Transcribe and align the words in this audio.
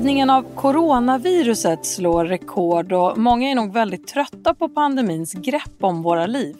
Spridningen 0.00 0.30
av 0.30 0.54
coronaviruset 0.54 1.86
slår 1.86 2.24
rekord 2.24 2.92
och 2.92 3.18
många 3.18 3.50
är 3.50 3.54
nog 3.54 3.72
väldigt 3.72 4.06
trötta 4.06 4.54
på 4.54 4.68
pandemins 4.68 5.32
grepp 5.32 5.76
om 5.80 6.02
våra 6.02 6.26
liv. 6.26 6.56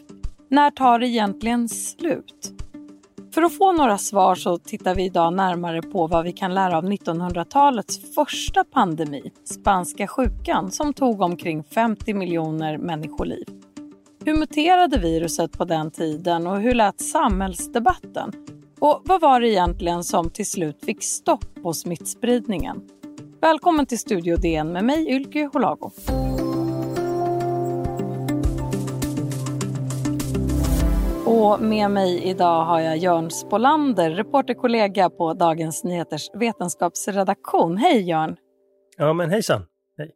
När 0.49 0.71
tar 0.71 0.99
det 0.99 1.07
egentligen 1.07 1.69
slut? 1.69 2.51
För 3.33 3.41
att 3.41 3.57
få 3.57 3.71
några 3.71 3.97
svar 3.97 4.35
så 4.35 4.57
tittar 4.57 4.95
vi 4.95 5.05
idag 5.05 5.33
närmare 5.33 5.81
på 5.81 6.07
vad 6.07 6.23
vi 6.23 6.31
kan 6.31 6.53
lära 6.53 6.77
av 6.77 6.85
1900-talets 6.85 8.13
första 8.15 8.63
pandemi, 8.63 9.31
spanska 9.43 10.07
sjukan, 10.07 10.71
som 10.71 10.93
tog 10.93 11.21
omkring 11.21 11.63
50 11.63 12.13
miljoner 12.13 12.77
människoliv. 12.77 13.45
Hur 14.25 14.37
muterade 14.37 14.97
viruset 14.97 15.57
på 15.57 15.65
den 15.65 15.91
tiden 15.91 16.47
och 16.47 16.59
hur 16.59 16.75
lät 16.75 17.01
samhällsdebatten? 17.01 18.31
Och 18.79 19.01
vad 19.05 19.21
var 19.21 19.41
det 19.41 19.49
egentligen 19.49 20.03
som 20.03 20.29
till 20.29 20.49
slut 20.49 20.85
fick 20.85 21.03
stopp 21.03 21.45
på 21.63 21.73
smittspridningen? 21.73 22.81
Välkommen 23.41 23.85
till 23.85 23.99
Studio 23.99 24.37
DN 24.37 24.71
med 24.71 24.83
mig 24.83 25.09
Ylke 25.09 25.49
Holago. 25.53 25.91
Och 31.25 31.61
med 31.61 31.91
mig 31.91 32.23
idag 32.23 32.65
har 32.65 32.79
jag 32.79 32.97
Jörn 32.97 33.31
Spolander, 33.31 34.11
reporterkollega 34.11 35.09
på 35.09 35.33
Dagens 35.33 35.83
Nyheters 35.83 36.29
vetenskapsredaktion. 36.33 37.77
Hej 37.77 38.09
Jörn! 38.09 38.35
Ja 38.97 39.13
men 39.13 39.29
hejsan! 39.29 39.61
Hej. 39.97 40.11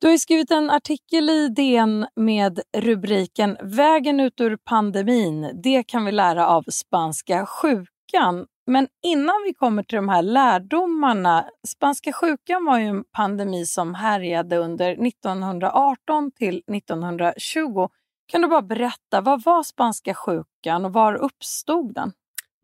Du 0.00 0.08
har 0.08 0.16
skrivit 0.16 0.50
en 0.50 0.70
artikel 0.70 1.30
i 1.30 1.48
DN 1.48 2.06
med 2.16 2.60
rubriken 2.76 3.56
Vägen 3.62 4.20
ut 4.20 4.40
ur 4.40 4.56
pandemin, 4.56 5.60
det 5.62 5.82
kan 5.82 6.04
vi 6.04 6.12
lära 6.12 6.48
av 6.48 6.62
spanska 6.62 7.46
sjukan. 7.46 8.46
Men 8.66 8.88
innan 9.02 9.34
vi 9.46 9.54
kommer 9.54 9.82
till 9.82 9.96
de 9.96 10.08
här 10.08 10.22
lärdomarna, 10.22 11.44
spanska 11.68 12.12
sjukan 12.12 12.64
var 12.64 12.78
ju 12.78 12.84
en 12.84 13.04
pandemi 13.04 13.66
som 13.66 13.94
härjade 13.94 14.56
under 14.56 15.06
1918 15.06 16.30
till 16.30 16.62
1920 16.76 17.88
kan 18.32 18.42
du 18.42 18.48
bara 18.48 18.62
berätta, 18.62 19.20
vad 19.20 19.42
var 19.44 19.62
spanska 19.62 20.14
sjukan 20.14 20.84
och 20.84 20.92
var 20.92 21.14
uppstod 21.14 21.94
den? 21.94 22.12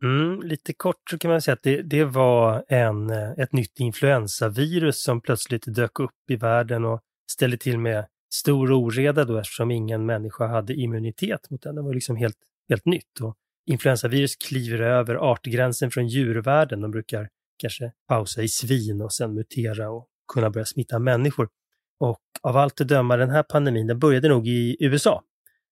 Mm, 0.03 0.41
lite 0.41 0.73
kort 0.73 1.09
så 1.09 1.17
kan 1.17 1.31
man 1.31 1.41
säga 1.41 1.53
att 1.53 1.63
det, 1.63 1.81
det 1.81 2.05
var 2.05 2.63
en, 2.67 3.09
eh, 3.09 3.31
ett 3.31 3.53
nytt 3.53 3.79
influensavirus 3.79 5.03
som 5.03 5.21
plötsligt 5.21 5.63
dök 5.75 5.99
upp 5.99 6.29
i 6.29 6.35
världen 6.35 6.85
och 6.85 7.01
ställde 7.31 7.57
till 7.57 7.79
med 7.79 8.05
stor 8.33 8.71
oreda 8.71 9.25
då 9.25 9.37
eftersom 9.37 9.71
ingen 9.71 10.05
människa 10.05 10.47
hade 10.47 10.73
immunitet 10.73 11.49
mot 11.49 11.61
den. 11.61 11.75
Det 11.75 11.81
var 11.81 11.93
liksom 11.93 12.15
helt, 12.15 12.37
helt 12.69 12.85
nytt. 12.85 13.19
Och 13.21 13.35
influensavirus 13.69 14.35
kliver 14.35 14.79
över 14.79 15.15
artgränsen 15.15 15.91
från 15.91 16.07
djurvärlden. 16.07 16.81
De 16.81 16.91
brukar 16.91 17.29
kanske 17.57 17.91
pausa 18.07 18.41
i 18.41 18.47
svin 18.47 19.01
och 19.01 19.13
sen 19.13 19.33
mutera 19.33 19.89
och 19.89 20.07
kunna 20.33 20.49
börja 20.49 20.65
smitta 20.65 20.99
människor. 20.99 21.49
Och 21.99 22.21
av 22.41 22.57
allt 22.57 22.81
att 22.81 22.87
döma, 22.87 23.17
den 23.17 23.29
här 23.29 23.43
pandemin, 23.43 23.87
den 23.87 23.99
började 23.99 24.29
nog 24.29 24.47
i 24.47 24.77
USA 24.79 25.23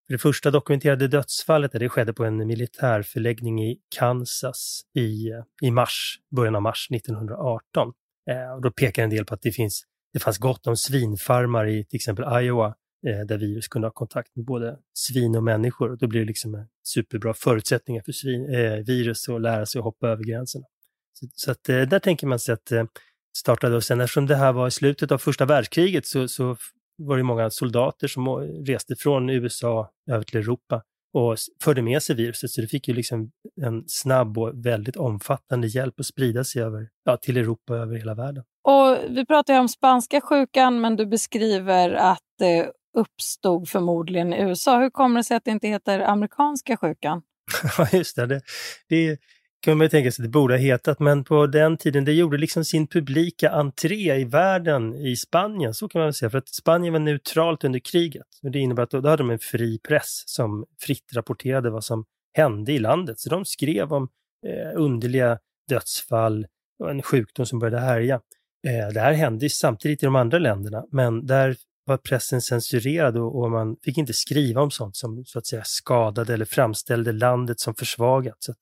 det 0.10 0.18
första 0.18 0.52
dokumenterade 0.52 1.08
dödsfallet 1.08 1.72
det 1.72 1.90
skedde 1.90 2.14
på 2.14 2.26
en 2.26 2.48
militärförläggning 2.48 3.64
i 3.64 3.78
Kansas 3.96 4.82
i, 4.96 5.32
i 5.62 5.72
mars, 5.72 6.20
början 6.36 6.56
av 6.56 6.62
mars 6.62 6.88
1918. 6.92 7.94
Eh, 8.30 8.56
och 8.56 8.62
då 8.62 8.72
pekar 8.72 9.04
en 9.04 9.10
del 9.10 9.26
på 9.26 9.34
att 9.34 9.42
det, 9.42 9.52
finns, 9.52 9.84
det 10.14 10.20
fanns 10.20 10.38
gott 10.38 10.68
om 10.68 10.78
svinfarmar 10.78 11.68
i 11.68 11.86
till 11.86 11.98
exempel 11.98 12.44
Iowa 12.44 12.76
Eh, 13.08 13.26
där 13.26 13.38
virus 13.38 13.68
kunde 13.68 13.88
ha 13.88 13.92
kontakt 13.94 14.36
med 14.36 14.46
både 14.46 14.78
svin 14.94 15.36
och 15.36 15.44
människor. 15.44 15.98
Då 16.00 16.08
blir 16.08 16.20
det 16.20 16.28
liksom 16.28 16.66
superbra 16.84 17.34
förutsättningar 17.34 18.02
för 18.06 18.12
svin, 18.12 18.56
eh, 18.56 18.74
virus 18.74 19.30
att 19.30 19.42
lära 19.42 19.66
sig 19.66 19.80
att 19.80 19.86
hoppa 19.86 20.08
över 20.08 20.24
gränserna. 20.24 20.66
Så, 21.14 21.28
så 21.34 21.52
att, 21.52 21.70
eh, 21.70 21.82
där 21.82 22.00
tänker 22.00 22.28
man 22.28 22.40
sig 22.40 22.54
att 22.54 22.72
eh, 22.72 22.84
startade 23.38 23.76
och 23.76 23.84
sen 23.84 24.02
eftersom 24.02 24.28
det 24.28 24.36
här 24.36 24.54
var 24.54 24.68
i 24.68 24.72
slutet 24.72 25.12
av 25.12 25.18
första 25.18 25.46
världskriget 25.46 26.06
så, 26.06 26.28
så 26.28 26.58
var 26.98 27.18
det 27.18 27.24
många 27.24 27.50
soldater 27.50 28.08
som 28.08 28.28
reste 28.68 28.96
från 28.96 29.30
USA 29.30 29.92
över 30.12 30.24
till 30.24 30.40
Europa 30.40 30.84
och 31.14 31.38
förde 31.64 31.82
med 31.82 32.04
sig 32.04 32.16
viruset. 32.16 32.50
Så 32.52 32.62
det 32.62 32.68
fick 32.68 32.88
ju 32.88 32.94
liksom 32.94 33.32
en 33.62 33.84
snabb 33.88 34.38
och 34.38 34.66
väldigt 34.66 34.96
omfattande 34.96 35.68
hjälp 35.68 36.00
att 36.00 36.06
sprida 36.06 36.44
sig 36.44 36.62
över, 36.62 36.90
ja, 37.04 37.18
till 37.18 37.38
Europa 37.38 37.74
och 37.74 37.80
över 37.80 37.96
hela 37.96 38.14
världen. 38.14 38.44
Och 38.64 38.98
vi 39.10 39.26
pratar 39.26 39.54
ju 39.54 39.60
om 39.60 39.70
spanska 39.70 40.22
sjukan, 40.22 40.82
men 40.82 40.96
du 40.96 41.06
beskriver 41.06 41.94
att 41.94 42.42
eh, 42.42 42.70
uppstod 42.98 43.70
förmodligen 43.70 44.34
i 44.34 44.42
USA. 44.42 44.80
Hur 44.80 44.90
kommer 44.90 45.20
det 45.20 45.24
sig 45.24 45.38
att 45.38 45.46
det 45.46 45.52
inte 45.52 45.68
heter 45.68 46.00
amerikanska 46.00 46.78
sjukan? 46.78 47.22
Ja, 47.78 47.88
just 47.94 48.16
det. 48.16 48.26
det, 48.26 48.42
det 48.90 49.20
kan 49.62 49.78
man 49.78 49.90
tänka 49.90 50.12
sig 50.12 50.24
att 50.24 50.28
det 50.28 50.32
borde 50.32 50.54
ha 50.54 50.60
hetat, 50.60 51.00
men 51.00 51.24
på 51.24 51.48
den 51.48 51.78
tiden, 51.78 52.06
det 52.06 52.14
gjorde 52.14 52.38
liksom 52.38 52.66
sin 52.66 52.88
publika 52.88 53.52
entré 53.52 54.16
i 54.16 54.24
världen 54.24 54.96
i 54.96 55.16
Spanien, 55.16 55.74
så 55.74 55.88
kan 55.88 56.02
man 56.02 56.14
säga, 56.14 56.30
för 56.30 56.38
att 56.38 56.50
Spanien 56.50 56.94
var 56.94 57.00
neutralt 57.00 57.64
under 57.64 57.80
kriget. 57.80 58.28
Och 58.44 58.52
det 58.52 58.60
innebär 58.60 58.84
att 58.84 58.90
då, 58.90 59.02
då 59.02 59.10
hade 59.10 59.24
de 59.24 59.30
en 59.30 59.40
fri 59.40 59.80
press 59.88 60.24
som 60.26 60.66
fritt 60.82 61.14
rapporterade 61.16 61.70
vad 61.70 61.84
som 61.84 62.06
hände 62.34 62.74
i 62.74 62.80
landet. 62.80 63.20
Så 63.20 63.30
de 63.30 63.46
skrev 63.46 63.94
om 63.94 64.10
eh, 64.48 64.82
underliga 64.82 65.40
dödsfall 65.70 66.48
och 66.80 66.92
en 66.92 67.02
sjukdom 67.02 67.46
som 67.46 67.60
började 67.60 67.80
härja. 67.80 68.16
Eh, 68.68 68.94
det 68.94 69.00
här 69.00 69.14
hände 69.14 69.50
samtidigt 69.50 70.04
i 70.04 70.06
de 70.06 70.16
andra 70.16 70.40
länderna, 70.40 70.86
men 70.92 71.26
där 71.26 71.56
var 71.88 71.98
pressen 71.98 72.42
censurerad 72.42 73.18
och, 73.18 73.42
och, 73.42 73.52
man 73.52 73.78
fick 73.84 73.98
inte 73.98 74.14
skriva 74.14 74.62
om 74.62 74.72
sånt 74.72 74.96
som 74.96 75.26
så 75.26 75.40
att 75.40 75.48
säga 75.48 75.64
skadade 75.66 76.34
eller 76.34 76.46
framställde 76.46 77.12
landet 77.12 77.60
som 77.60 77.76
försvagat. 77.76 78.38
Så 78.40 78.54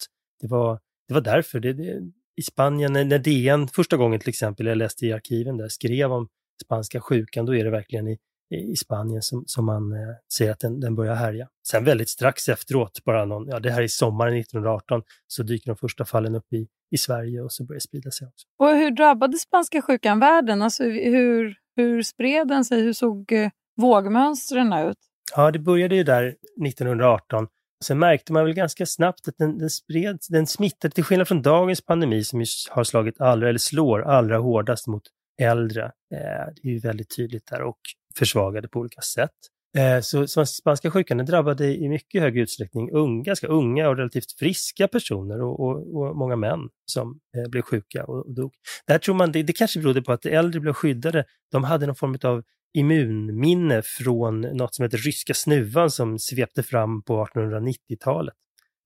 det 0.41 0.47
var 0.47 0.80
det 1.08 1.13
var 1.13 1.22
därför. 1.22 1.59
Det, 1.59 1.74
det, 1.74 2.02
I 2.36 2.41
Spanien, 2.41 2.94
när 2.94 3.19
DN 3.19 3.68
första 3.68 3.97
gången 3.97 4.19
till 4.19 4.30
exempel, 4.30 4.66
jag 4.66 4.78
läste 4.78 5.06
i 5.06 5.13
arkiven 5.13 5.58
där, 5.58 5.68
skrev 5.68 6.12
om 6.12 6.28
spanska 6.63 7.02
sjukan, 7.02 7.46
då 7.46 7.56
är 7.56 7.63
det 7.63 7.69
verkligen 7.69 8.08
i, 8.08 8.18
i 8.50 8.75
Spanien 8.75 9.22
som, 9.22 9.44
som 9.47 9.66
man 9.66 9.92
eh, 9.92 10.16
ser 10.34 10.52
att 10.52 10.59
den, 10.59 10.80
den 10.80 10.96
börjar 10.96 11.16
härja. 11.16 11.47
Sen 11.68 11.84
väldigt 11.84 12.09
strax 12.09 12.50
efteråt, 12.50 13.03
bara 13.06 13.25
någon, 13.25 13.47
ja 13.47 13.59
det 13.59 13.72
här 13.72 13.81
är 13.81 13.88
sommaren 13.88 14.38
1918, 14.38 15.03
så 15.28 15.44
dyker 15.44 15.72
de 15.72 15.78
första 15.78 16.06
fallen 16.06 16.36
upp 16.36 16.53
i, 16.53 16.68
i 16.92 16.97
Sverige 16.97 17.42
och 17.42 17.52
så 17.52 17.63
börjar 17.63 17.78
det 17.78 17.81
sprida 17.81 18.12
sig 18.12 18.28
också. 18.28 18.47
Och 18.59 18.69
hur 18.69 18.92
drabbade 18.92 19.38
spanska 19.38 19.81
sjukan 19.81 20.19
världen? 20.19 20.62
Alltså 20.62 20.84
hur, 20.84 21.56
hur 21.75 22.03
spred 22.03 22.47
den 22.47 22.66
sig? 22.66 22.81
Hur 22.81 22.94
såg 22.94 23.31
eh, 23.31 23.50
vågmönstren 23.78 24.74
ut? 24.74 24.97
Ja, 25.36 25.52
det 25.52 25.59
började 25.59 25.96
ju 25.96 26.03
där 26.03 26.36
1918 26.68 27.47
Sen 27.84 28.00
märkte 28.00 28.34
man 28.34 28.46
väl 28.46 28.53
ganska 28.53 28.86
snabbt 28.86 29.28
att 29.28 29.38
den, 29.38 29.58
den, 29.58 29.69
spred, 29.69 30.19
den 30.30 30.47
smittade, 30.47 30.94
till 30.94 31.03
skillnad 31.03 31.28
från 31.28 31.41
dagens 31.41 31.81
pandemi 31.81 32.24
som 32.24 32.46
har 32.69 32.84
slagit 32.84 33.22
allra, 33.22 33.50
eller 33.50 33.59
slår 33.59 34.02
allra 34.02 34.38
hårdast 34.38 34.88
mot 34.88 35.03
äldre. 35.41 35.84
Eh, 35.86 36.53
det 36.56 36.62
är 36.63 36.72
ju 36.72 36.80
väldigt 36.80 37.16
tydligt 37.16 37.46
där 37.46 37.62
och 37.62 37.80
försvagade 38.18 38.68
på 38.68 38.80
olika 38.80 39.02
sätt. 39.02 39.31
Eh, 39.78 40.02
så, 40.28 40.46
spanska 40.46 40.91
sjukan 40.91 41.18
drabbade 41.18 41.75
i 41.75 41.90
mycket 41.90 42.22
hög 42.22 42.38
utsträckning 42.38 42.91
unga, 42.91 43.24
ganska 43.24 43.47
unga 43.47 43.90
och 43.90 43.97
relativt 43.97 44.31
friska 44.31 44.88
personer 44.88 45.41
och, 45.41 45.59
och, 45.59 45.96
och 45.96 46.16
många 46.16 46.36
män 46.36 46.59
som 46.86 47.19
eh, 47.38 47.50
blev 47.50 47.62
sjuka 47.62 48.06
och, 48.06 48.25
och 48.25 48.36
dog. 48.36 48.53
Där 48.88 48.97
tror 48.97 49.16
man, 49.16 49.31
det, 49.31 49.44
det 49.44 49.53
kanske 49.53 49.80
berodde 49.80 50.02
på 50.02 50.12
att 50.12 50.22
de 50.22 50.30
äldre 50.30 50.59
blev 50.59 50.74
skyddade. 50.74 51.25
De 51.52 51.63
hade 51.63 51.86
någon 51.86 51.96
form 51.96 52.18
av 52.24 52.44
immunminne 52.74 53.81
från 53.81 54.41
något 54.41 54.75
som 54.75 54.84
heter 54.84 54.97
ryska 54.97 55.34
snuvan 55.34 55.92
som 55.92 56.19
svepte 56.19 56.63
fram 56.63 57.03
på 57.03 57.25
1890-talet. 57.25 58.34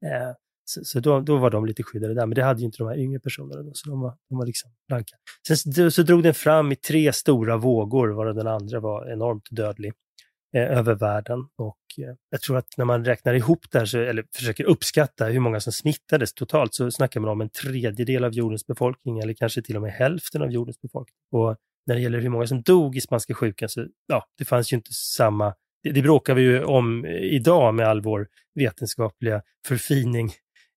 Eh, 0.06 0.35
så, 0.66 0.83
så 0.83 1.00
då, 1.00 1.19
då, 1.19 1.38
var 1.38 1.50
de 1.50 1.66
lite 1.66 1.83
skyddade 1.83 2.13
där, 2.13 2.25
men 2.25 2.35
det 2.35 2.44
hade 2.44 2.59
ju 2.59 2.66
inte 2.66 2.77
de 2.77 2.88
här 2.88 2.97
yngre 2.97 3.19
personerna 3.19 3.63
då, 3.63 3.71
så 3.73 3.89
de 3.89 4.01
var, 4.01 4.17
de 4.29 4.38
var 4.38 4.45
liksom 4.45 4.71
blanka. 4.88 5.16
Sen 5.47 5.57
så, 5.57 5.91
så 5.91 6.03
drog 6.03 6.23
den 6.23 6.33
fram 6.33 6.71
i 6.71 6.75
tre 6.75 7.13
stora 7.13 7.57
vågor, 7.57 8.09
varav 8.09 8.36
den 8.36 8.47
andra 8.47 8.80
var 8.80 9.12
enormt 9.12 9.47
dödlig 9.51 9.94
Eh, 10.56 10.78
över 10.78 10.96
världen. 10.96 11.40
Och 11.57 11.78
eh, 11.98 12.16
jag 12.30 12.42
tror 12.42 12.57
att 12.57 12.78
när 12.78 12.86
man 12.86 13.06
räknar 13.06 13.34
ihop 13.34 13.66
det 13.72 13.80
här, 13.80 13.86
så, 13.86 14.00
eller 14.00 14.25
försöker 14.36 14.63
uppskatta 14.63 15.25
hur 15.25 15.40
många 15.40 15.60
som 15.60 15.74
smittades 15.74 16.34
totalt, 16.34 16.74
så 16.74 16.92
snackar 16.92 17.19
man 17.19 17.30
om 17.30 17.42
en 17.42 17.50
tredjedel 17.50 18.24
av 18.24 18.34
jordens 18.34 18.68
befolkning, 18.68 19.19
eller 19.19 19.34
kanske 19.34 19.62
till 19.62 19.75
och 19.75 19.81
med 19.81 19.92
hälften 19.92 20.42
av 20.42 20.51
jordens 20.51 20.81
befolkning. 20.81 21.16
Och 21.31 21.56
när 21.88 21.96
det 21.96 22.01
gäller 22.01 22.19
hur 22.19 22.30
många 22.30 22.48
som 22.48 22.62
dog 22.62 22.98
i 22.98 23.01
spanska 23.01 23.34
sjukan, 23.34 23.69
så 23.69 23.86
ja, 24.07 24.25
det 24.38 24.46
fanns 24.46 24.74
ju 24.74 24.78
inte 24.78 24.94
samma... 24.94 25.54
Det, 25.84 25.92
det 25.92 26.01
bråkar 26.01 26.34
vi 26.34 26.42
ju 26.42 26.63
om 26.63 27.06
idag 27.06 27.75
med 27.75 27.88
all 27.88 28.01
vår 28.01 28.28
vetenskapliga 28.56 29.42
förfining, 29.68 30.31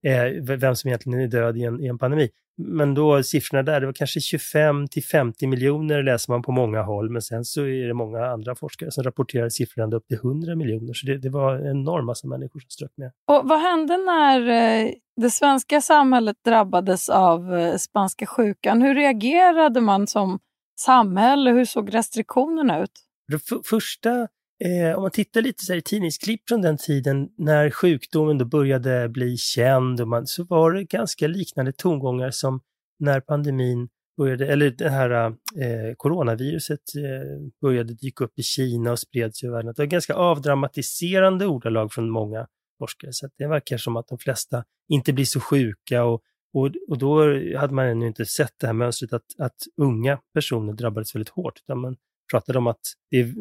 eh, 0.07 0.43
vem 0.43 0.77
som 0.77 0.89
egentligen 0.89 1.21
är 1.21 1.27
död 1.27 1.57
i 1.57 1.65
en, 1.65 1.81
i 1.81 1.87
en 1.87 1.99
pandemi. 1.99 2.31
Men 2.59 2.95
då 2.95 3.23
siffrorna 3.23 3.63
där, 3.63 3.81
det 3.81 3.87
var 3.87 3.93
kanske 3.93 4.21
25 4.21 4.89
till 4.89 5.05
50 5.05 5.47
miljoner 5.47 6.03
läser 6.03 6.33
man 6.33 6.43
på 6.43 6.53
många 6.53 6.83
håll, 6.83 7.11
men 7.11 7.23
sen 7.23 7.45
så 7.45 7.61
är 7.61 7.87
det 7.87 7.95
många 7.95 8.27
andra 8.27 8.55
forskare 8.55 8.91
som 8.91 9.05
rapporterar 9.05 9.49
siffror 9.49 9.83
ända 9.83 9.97
upp 9.97 10.07
till 10.07 10.17
100 10.17 10.57
miljoner, 10.57 10.93
så 10.93 11.07
det, 11.07 11.19
det 11.19 11.31
var 11.31 11.55
en 11.55 11.67
enorm 11.67 12.07
massa 12.07 12.27
människor 12.27 12.61
som 12.61 12.71
strök 12.71 12.93
med. 12.97 13.13
Och 13.27 13.49
vad 13.49 13.61
hände 13.61 13.97
när 13.97 14.41
eh, 14.49 14.91
det 15.21 15.31
svenska 15.31 15.81
samhället 15.81 16.37
drabbades 16.45 17.09
av 17.09 17.55
eh, 17.55 17.77
spanska 17.77 18.27
sjukan? 18.27 18.83
Hur 18.83 18.95
reagerade 18.95 19.81
man 19.81 20.07
som 20.07 20.39
samhälle? 20.81 21.51
Hur 21.51 21.65
såg 21.65 21.95
restriktionerna 21.95 22.83
ut? 22.83 22.93
Det 23.29 23.67
första, 23.67 24.29
eh, 24.65 24.97
om 24.97 25.03
man 25.03 25.11
tittar 25.11 25.43
lite 25.43 25.65
så 25.65 25.75
i 25.75 25.83
tidningsklipp 25.83 26.49
från 26.49 26.63
den 26.63 26.77
tiden 26.77 27.29
när 27.39 27.71
sjukdomen 27.71 28.39
då 28.39 28.45
började 28.45 29.09
bli 29.09 29.37
känd, 29.37 30.01
och 30.01 30.09
man, 30.09 30.27
så 30.27 30.45
var 30.45 30.73
det 30.73 30.85
ganska 30.85 31.29
liknande 31.29 31.73
tongångar 31.73 32.31
som 32.31 32.61
när 32.99 33.21
pandemin 33.21 33.89
började, 34.17 34.47
eller 34.47 34.71
det 34.71 34.89
här 34.89 35.11
eh, 35.27 35.95
coronaviruset 35.97 36.81
eh, 36.97 37.51
började 37.61 37.95
dyka 37.95 38.25
upp 38.25 38.39
i 38.39 38.43
Kina 38.43 38.93
och 38.93 38.99
spreds 38.99 39.45
över 39.45 39.55
världen. 39.55 39.75
Det 39.77 39.83
var 39.83 39.87
ganska 39.87 40.15
avdramatiserande 40.15 41.47
ordalag 41.47 41.93
från 41.93 42.11
många 42.11 42.47
forskare, 42.79 43.13
så 43.13 43.29
det 43.39 43.47
verkar 43.47 43.77
som 43.77 43.97
att 43.97 44.09
de 44.09 44.19
flesta 44.19 44.65
inte 44.89 45.13
blir 45.13 45.25
så 45.25 45.41
sjuka 45.41 46.05
och, 46.05 46.23
och, 46.55 46.71
och 46.89 46.99
då 46.99 47.25
hade 47.57 47.75
man 47.75 47.87
ännu 47.87 48.07
inte 48.07 48.27
sett 48.27 48.55
det 48.61 48.67
här 48.67 48.75
mönstret 48.75 49.13
att, 49.13 49.25
att 49.39 49.57
unga 49.77 50.19
personer 50.35 50.73
drabbades 50.73 51.15
väldigt 51.15 51.29
hårt, 51.29 51.61
utan 51.65 51.79
man 51.79 51.97
pratade 52.33 52.59
om 52.59 52.67
att 52.67 52.81
det 53.11 53.17
är, 53.17 53.35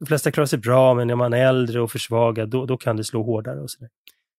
de 0.00 0.06
flesta 0.06 0.30
klarar 0.30 0.46
sig 0.46 0.58
bra, 0.58 0.94
men 0.94 1.06
när 1.06 1.16
man 1.16 1.32
är 1.32 1.46
äldre 1.46 1.80
och 1.80 1.90
försvagad, 1.90 2.50
då, 2.50 2.66
då 2.66 2.76
kan 2.76 2.96
det 2.96 3.04
slå 3.04 3.22
hårdare 3.22 3.60
och 3.60 3.70
sådär. 3.70 3.90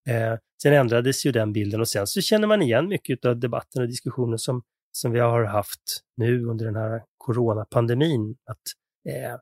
Eh, 0.10 0.38
sen 0.62 0.74
ändrades 0.74 1.26
ju 1.26 1.32
den 1.32 1.54
bilden 1.54 1.82
och 1.82 1.88
sen 1.88 2.08
så 2.08 2.22
känner 2.22 2.48
man 2.48 2.62
igen 2.62 2.88
mycket 2.88 3.26
av 3.26 3.40
debatten 3.40 3.82
och 3.82 3.88
diskussionen 3.88 4.40
som, 4.40 4.62
som 4.92 5.12
vi 5.12 5.20
har 5.20 5.44
haft 5.44 6.02
nu 6.18 6.46
under 6.46 6.66
den 6.66 6.76
här 6.76 7.02
coronapandemin. 7.18 8.36
Att, 8.46 8.62
eh, 9.10 9.36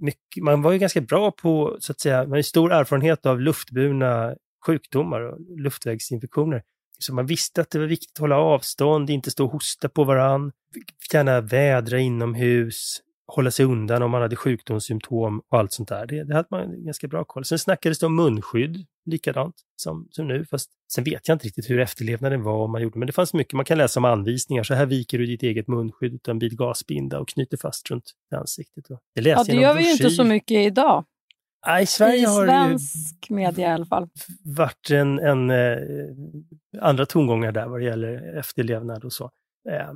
mycket, 0.00 0.42
man 0.42 0.62
var 0.62 0.72
ju 0.72 0.78
ganska 0.78 1.00
bra 1.00 1.30
på, 1.30 1.76
så 1.80 1.92
att 1.92 2.00
säga, 2.00 2.22
man 2.22 2.32
har 2.32 2.42
stor 2.42 2.72
erfarenhet 2.72 3.26
av 3.26 3.40
luftburna 3.40 4.34
sjukdomar 4.66 5.20
och 5.20 5.60
luftvägsinfektioner. 5.60 6.62
Så 6.98 7.14
man 7.14 7.26
visste 7.26 7.60
att 7.60 7.70
det 7.70 7.78
var 7.78 7.86
viktigt 7.86 8.12
att 8.14 8.20
hålla 8.20 8.36
avstånd, 8.36 9.10
inte 9.10 9.30
stå 9.30 9.44
och 9.44 9.52
hosta 9.52 9.88
på 9.88 10.04
varann, 10.04 10.52
gärna 11.12 11.40
vädra 11.40 11.98
inomhus, 11.98 13.00
hålla 13.26 13.50
sig 13.50 13.66
undan 13.66 14.02
om 14.02 14.10
man 14.10 14.22
hade 14.22 14.36
sjukdomssymptom 14.36 15.42
och 15.48 15.58
allt 15.58 15.72
sånt 15.72 15.88
där. 15.88 16.06
Det, 16.06 16.24
det 16.24 16.34
hade 16.34 16.48
man 16.50 16.84
ganska 16.84 17.08
bra 17.08 17.24
koll. 17.24 17.44
Sen 17.44 17.58
snackades 17.58 17.98
det 17.98 18.06
om 18.06 18.16
munskydd, 18.16 18.86
likadant 19.04 19.54
som, 19.76 20.08
som 20.10 20.28
nu. 20.28 20.44
Fast 20.44 20.70
sen 20.94 21.04
vet 21.04 21.28
jag 21.28 21.34
inte 21.34 21.46
riktigt 21.46 21.70
hur 21.70 21.80
efterlevnaden 21.80 22.42
var 22.42 22.64
om 22.64 22.72
man 22.72 22.82
gjorde, 22.82 22.98
men 22.98 23.06
det 23.06 23.12
fanns 23.12 23.34
mycket 23.34 23.52
man 23.52 23.64
kan 23.64 23.78
läsa 23.78 24.00
om 24.00 24.04
anvisningar. 24.04 24.62
Så 24.62 24.74
här 24.74 24.86
viker 24.86 25.18
du 25.18 25.26
ditt 25.26 25.42
eget 25.42 25.68
munskydd 25.68 26.14
utan 26.14 26.38
vid 26.38 26.58
gasbinda 26.58 27.20
och 27.20 27.28
knyter 27.28 27.56
fast 27.56 27.90
runt 27.90 28.04
ansiktet. 28.36 28.84
Det 29.14 29.20
ja, 29.20 29.44
det 29.46 29.52
gör 29.52 29.74
vi 29.74 29.84
ju 29.84 29.92
inte 29.92 30.10
så 30.10 30.24
mycket 30.24 30.66
idag. 30.66 31.04
Nej, 31.66 31.86
Sverige 31.86 32.18
I 32.18 32.24
har 32.24 32.46
svensk 32.46 33.30
media 33.30 33.68
i 33.68 33.72
alla 33.72 33.86
fall. 33.86 34.08
varit 34.44 34.90
en, 34.90 35.18
en 35.18 35.50
eh, 35.50 35.78
andra 36.80 37.06
tongångar 37.06 37.52
där 37.52 37.66
vad 37.66 37.80
det 37.80 37.84
gäller 37.84 38.38
efterlevnad 38.38 39.04
och 39.04 39.12
så. 39.12 39.30
Eh, 39.70 39.90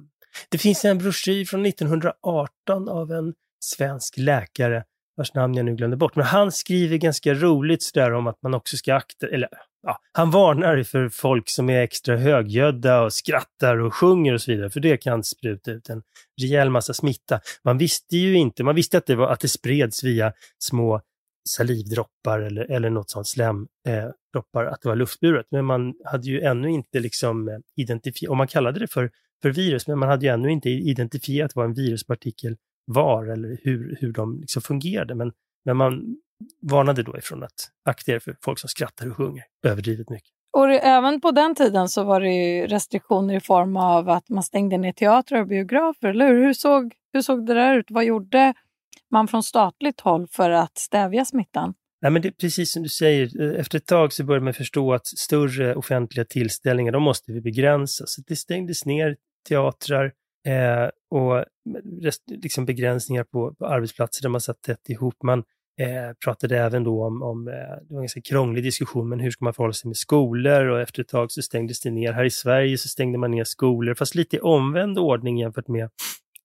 det 0.48 0.58
finns 0.58 0.84
en 0.84 0.98
broschyr 0.98 1.44
från 1.44 1.66
1918 1.66 2.88
av 2.88 3.12
en 3.12 3.34
svensk 3.64 4.16
läkare 4.16 4.84
vars 5.16 5.34
namn 5.34 5.54
jag 5.54 5.66
nu 5.66 5.74
glömde 5.74 5.96
bort. 5.96 6.16
Men 6.16 6.24
han 6.24 6.52
skriver 6.52 6.96
ganska 6.96 7.34
roligt 7.34 7.82
sådär 7.82 8.12
om 8.12 8.26
att 8.26 8.42
man 8.42 8.54
också 8.54 8.76
ska 8.76 8.94
akta, 8.94 9.26
eller 9.26 9.48
ja, 9.82 9.98
han 10.12 10.30
varnar 10.30 10.82
för 10.82 11.08
folk 11.08 11.50
som 11.50 11.70
är 11.70 11.80
extra 11.80 12.16
högljudda 12.16 13.02
och 13.02 13.12
skrattar 13.12 13.76
och 13.76 13.94
sjunger 13.94 14.34
och 14.34 14.40
så 14.40 14.50
vidare, 14.50 14.70
för 14.70 14.80
det 14.80 14.96
kan 14.96 15.24
spruta 15.24 15.70
ut 15.70 15.88
en 15.88 16.02
rejäl 16.42 16.70
massa 16.70 16.94
smitta. 16.94 17.40
Man 17.64 17.78
visste 17.78 18.16
ju 18.16 18.34
inte, 18.34 18.64
man 18.64 18.74
visste 18.74 18.98
att 18.98 19.06
det, 19.06 19.16
var, 19.16 19.28
att 19.28 19.40
det 19.40 19.48
spreds 19.48 20.04
via 20.04 20.32
små 20.58 21.00
salivdroppar 21.48 22.40
eller, 22.40 22.70
eller 22.70 22.90
något 22.90 23.10
sånt 23.10 23.26
slemdroppar, 23.26 24.64
eh, 24.64 24.72
att 24.72 24.82
det 24.82 24.88
var 24.88 24.96
luftburet. 24.96 25.46
Men 25.50 25.64
man 25.64 25.94
hade 26.04 26.26
ju 26.26 26.40
ännu 26.40 26.70
inte 26.70 27.00
liksom 27.00 27.48
eh, 27.48 27.58
identifierat, 27.76 28.30
och 28.30 28.36
man 28.36 28.48
kallade 28.48 28.80
det 28.80 28.92
för 28.92 29.10
för 29.42 29.50
virus, 29.50 29.88
men 29.88 29.98
man 29.98 30.08
hade 30.08 30.26
ju 30.26 30.32
ännu 30.32 30.50
inte 30.50 30.70
identifierat 30.70 31.56
vad 31.56 31.64
en 31.64 31.74
viruspartikel 31.74 32.56
var 32.84 33.26
eller 33.26 33.58
hur, 33.62 33.96
hur 34.00 34.12
de 34.12 34.40
liksom 34.40 34.62
fungerade. 34.62 35.14
Men, 35.14 35.32
men 35.64 35.76
man 35.76 36.16
varnade 36.62 37.02
då 37.02 37.18
ifrån 37.18 37.42
att 37.42 37.70
akta 37.84 38.12
er 38.12 38.18
för 38.18 38.36
folk 38.44 38.58
som 38.58 38.68
skrattar 38.68 39.10
och 39.10 39.16
sjunger 39.16 39.44
överdrivet 39.66 40.10
mycket. 40.10 40.30
Och 40.52 40.70
även 40.70 41.20
på 41.20 41.30
den 41.30 41.54
tiden 41.54 41.88
så 41.88 42.04
var 42.04 42.20
det 42.20 42.66
restriktioner 42.66 43.34
i 43.34 43.40
form 43.40 43.76
av 43.76 44.08
att 44.08 44.28
man 44.28 44.42
stängde 44.42 44.78
ner 44.78 44.92
teatrar 44.92 45.40
och 45.40 45.46
biografer, 45.46 46.08
eller 46.08 46.28
hur? 46.28 46.44
Hur 46.44 46.52
såg, 46.52 46.94
hur 47.12 47.22
såg 47.22 47.46
det 47.46 47.54
där 47.54 47.78
ut? 47.78 47.86
Vad 47.90 48.04
gjorde 48.04 48.54
man 49.10 49.28
från 49.28 49.42
statligt 49.42 50.00
håll 50.00 50.26
för 50.28 50.50
att 50.50 50.78
stävja 50.78 51.24
smittan? 51.24 51.74
Nej, 52.02 52.12
men 52.12 52.22
det 52.22 52.28
är 52.28 52.32
precis 52.32 52.72
som 52.72 52.82
du 52.82 52.88
säger, 52.88 53.40
eh, 53.40 53.60
efter 53.60 53.78
ett 53.78 53.86
tag 53.86 54.12
så 54.12 54.24
började 54.24 54.44
man 54.44 54.54
förstå 54.54 54.92
att 54.92 55.06
större 55.06 55.74
offentliga 55.74 56.24
tillställningar, 56.24 56.92
de 56.92 57.02
måste 57.02 57.32
vi 57.32 57.40
begränsa. 57.40 58.04
Så 58.06 58.22
det 58.26 58.36
stängdes 58.36 58.86
ner 58.86 59.16
teatrar 59.48 60.12
eh, 60.46 60.90
och 61.10 61.44
rest, 62.02 62.22
liksom 62.26 62.64
begränsningar 62.66 63.24
på, 63.24 63.54
på, 63.54 63.66
arbetsplatser 63.66 64.22
där 64.22 64.28
man 64.28 64.40
satt 64.40 64.62
tätt 64.62 64.88
ihop. 64.88 65.22
Man 65.22 65.38
eh, 65.80 66.12
pratade 66.24 66.58
även 66.58 66.84
då 66.84 67.04
om, 67.04 67.22
om 67.22 67.48
eh, 67.48 67.54
det 67.54 67.94
var 67.94 67.98
en 67.98 68.02
ganska 68.02 68.20
krånglig 68.20 68.64
diskussion, 68.64 69.08
men 69.08 69.20
hur 69.20 69.30
ska 69.30 69.44
man 69.44 69.54
förhålla 69.54 69.72
sig 69.72 69.88
med 69.88 69.96
skolor? 69.96 70.66
Och 70.66 70.80
efter 70.80 71.02
ett 71.02 71.08
tag 71.08 71.32
så 71.32 71.42
stängdes 71.42 71.80
det 71.80 71.90
ner. 71.90 72.12
Här 72.12 72.24
i 72.24 72.30
Sverige 72.30 72.78
så 72.78 72.88
stängde 72.88 73.18
man 73.18 73.30
ner 73.30 73.44
skolor, 73.44 73.94
fast 73.94 74.14
lite 74.14 74.36
i 74.36 74.40
omvänd 74.40 74.98
ordning 74.98 75.38
jämfört 75.38 75.68
med 75.68 75.90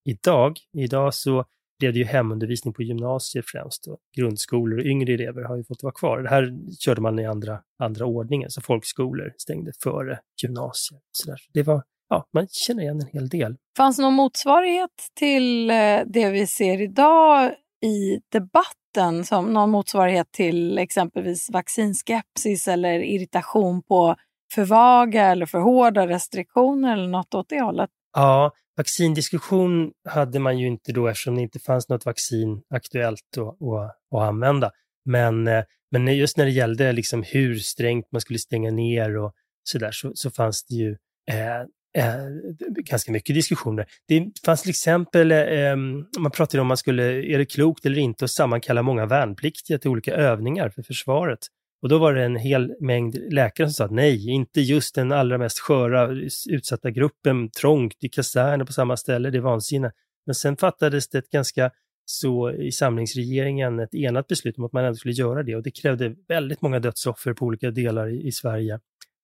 idag. 0.06 0.58
Idag 0.74 1.14
så 1.14 1.46
blev 1.82 1.94
det 1.94 2.00
ju 2.00 2.06
hemundervisning 2.06 2.74
på 2.74 2.84
gymnasier 2.84 3.44
främst. 3.48 3.88
Och 3.88 4.00
grundskolor 4.18 4.80
och 4.80 4.86
yngre 4.86 5.14
elever 5.14 5.44
har 5.44 5.58
ju 5.58 5.64
fått 5.64 5.84
vara 5.84 5.94
kvar. 5.94 6.20
Det 6.20 6.30
här 6.30 6.54
körde 6.80 7.02
man 7.02 7.20
i 7.20 7.26
andra, 7.26 7.60
andra 7.80 8.06
ordningen, 8.06 8.50
så 8.50 8.62
folkskolor 8.62 9.34
stängde 9.38 9.72
före 9.84 10.20
gymnasier. 10.44 11.00
Så 11.12 11.30
där. 11.30 11.40
Det 11.54 11.64
var 11.64 11.84
ja, 12.10 12.28
man 12.34 12.48
känner 12.48 12.84
igen 12.84 13.02
en 13.02 13.08
hel 13.08 13.30
del. 13.30 13.56
Fanns 13.78 14.00
någon 14.00 14.14
motsvarighet 14.14 15.10
till 15.16 15.70
eh, 15.70 16.00
det 16.06 16.30
vi 16.30 16.48
ser 16.48 16.82
idag 16.82 17.52
i 17.86 18.20
debatten, 18.32 19.26
som 19.26 19.54
någon 19.54 19.70
motsvarighet 19.70 20.32
till 20.32 20.78
exempelvis 20.78 21.50
vaccinskepsis 21.52 22.68
eller 22.68 23.00
irritation 23.00 23.84
på 23.84 24.16
för 24.54 24.66
vaga 24.66 25.26
eller 25.26 25.46
för 25.46 25.60
hårda 25.60 26.08
restriktioner 26.08 26.94
eller 26.94 27.08
något 27.08 27.34
åt 27.34 27.50
det 27.50 27.62
hållet? 27.62 27.90
Ja, 28.14 28.52
vaccindiskussion 28.78 29.92
hade 30.10 30.40
man 30.40 30.60
ju 30.60 30.68
inte 30.68 30.92
då 30.92 31.08
eftersom 31.08 31.36
det 31.36 31.42
inte 31.42 31.60
fanns 31.60 31.90
något 31.90 32.06
vaccin 32.06 32.62
aktuellt 32.70 33.38
att, 33.38 33.68
att, 33.68 33.98
att 34.16 34.22
använda. 34.22 34.72
Men, 35.06 35.48
eh, 35.48 35.64
men 35.92 36.18
just 36.18 36.38
när 36.38 36.46
det 36.46 36.52
gällde 36.52 36.92
liksom 36.92 37.24
hur 37.24 37.56
strängt 37.56 38.12
man 38.12 38.22
skulle 38.22 38.40
stänga 38.40 38.72
ner 38.72 39.18
och 39.18 39.34
sådär 39.64 39.92
så, 39.92 40.12
så 40.16 40.32
fanns 40.32 40.64
det 40.64 40.76
ju 40.76 40.98
eh, 41.32 41.62
eh, 41.98 42.26
ganska 42.84 43.12
mycket 43.12 43.36
diskussioner. 43.36 43.86
Det 44.08 44.32
fanns 44.46 44.62
till 44.62 44.70
exempel, 44.70 45.32
eh, 45.32 45.76
man 46.20 46.32
pratade 46.32 46.62
om 46.62 46.68
man 46.68 46.78
skulle, 46.78 47.04
är 47.04 47.38
det 47.38 47.46
klokt 47.46 47.86
eller 47.86 47.98
inte 47.98 48.26
att 48.26 48.32
sammankalla 48.32 48.82
många 48.82 49.06
värnpliktiga 49.06 49.80
till 49.80 49.90
olika 49.90 50.14
övningar 50.14 50.70
för 50.70 50.84
försvaret. 50.84 51.40
Och 51.82 51.90
då 51.90 51.98
var 51.98 52.14
det 52.14 52.24
en 52.24 52.36
hel 52.36 52.76
mängd 52.80 53.34
läkare 53.34 53.68
som 53.68 53.74
sa 53.74 53.86
att 53.86 53.92
nej, 53.92 54.30
inte 54.30 54.62
just 54.62 54.96
den 54.96 55.12
allra 55.12 55.38
mest 55.38 55.60
sköra, 55.60 56.10
utsatta 56.50 56.92
gruppen, 56.92 57.50
trångt 57.50 58.04
i 58.04 58.10
kaserner 58.10 58.66
på 58.66 58.74
samma 58.74 58.98
ställe, 58.98 59.30
det 59.30 59.38
är 59.38 59.42
vansinne. 59.42 59.92
Men 60.26 60.36
sen 60.36 60.58
fattades 60.58 61.10
det 61.10 61.18
ett 61.18 61.30
ganska 61.30 61.72
så 62.06 62.52
i 62.52 62.72
samlingsregeringen 62.72 63.80
ett 63.80 63.96
enat 63.96 64.28
beslut 64.28 64.58
om 64.58 64.64
att 64.66 64.74
man 64.74 64.86
ändå 64.86 64.96
skulle 64.96 65.14
göra 65.14 65.44
det 65.44 65.56
och 65.56 65.64
det 65.64 65.72
krävde 65.72 66.16
väldigt 66.28 66.62
många 66.62 66.80
dödsoffer 66.80 67.34
på 67.34 67.46
olika 67.46 67.72
delar 67.72 68.08
i, 68.08 68.28
i 68.28 68.32
Sverige. 68.32 68.80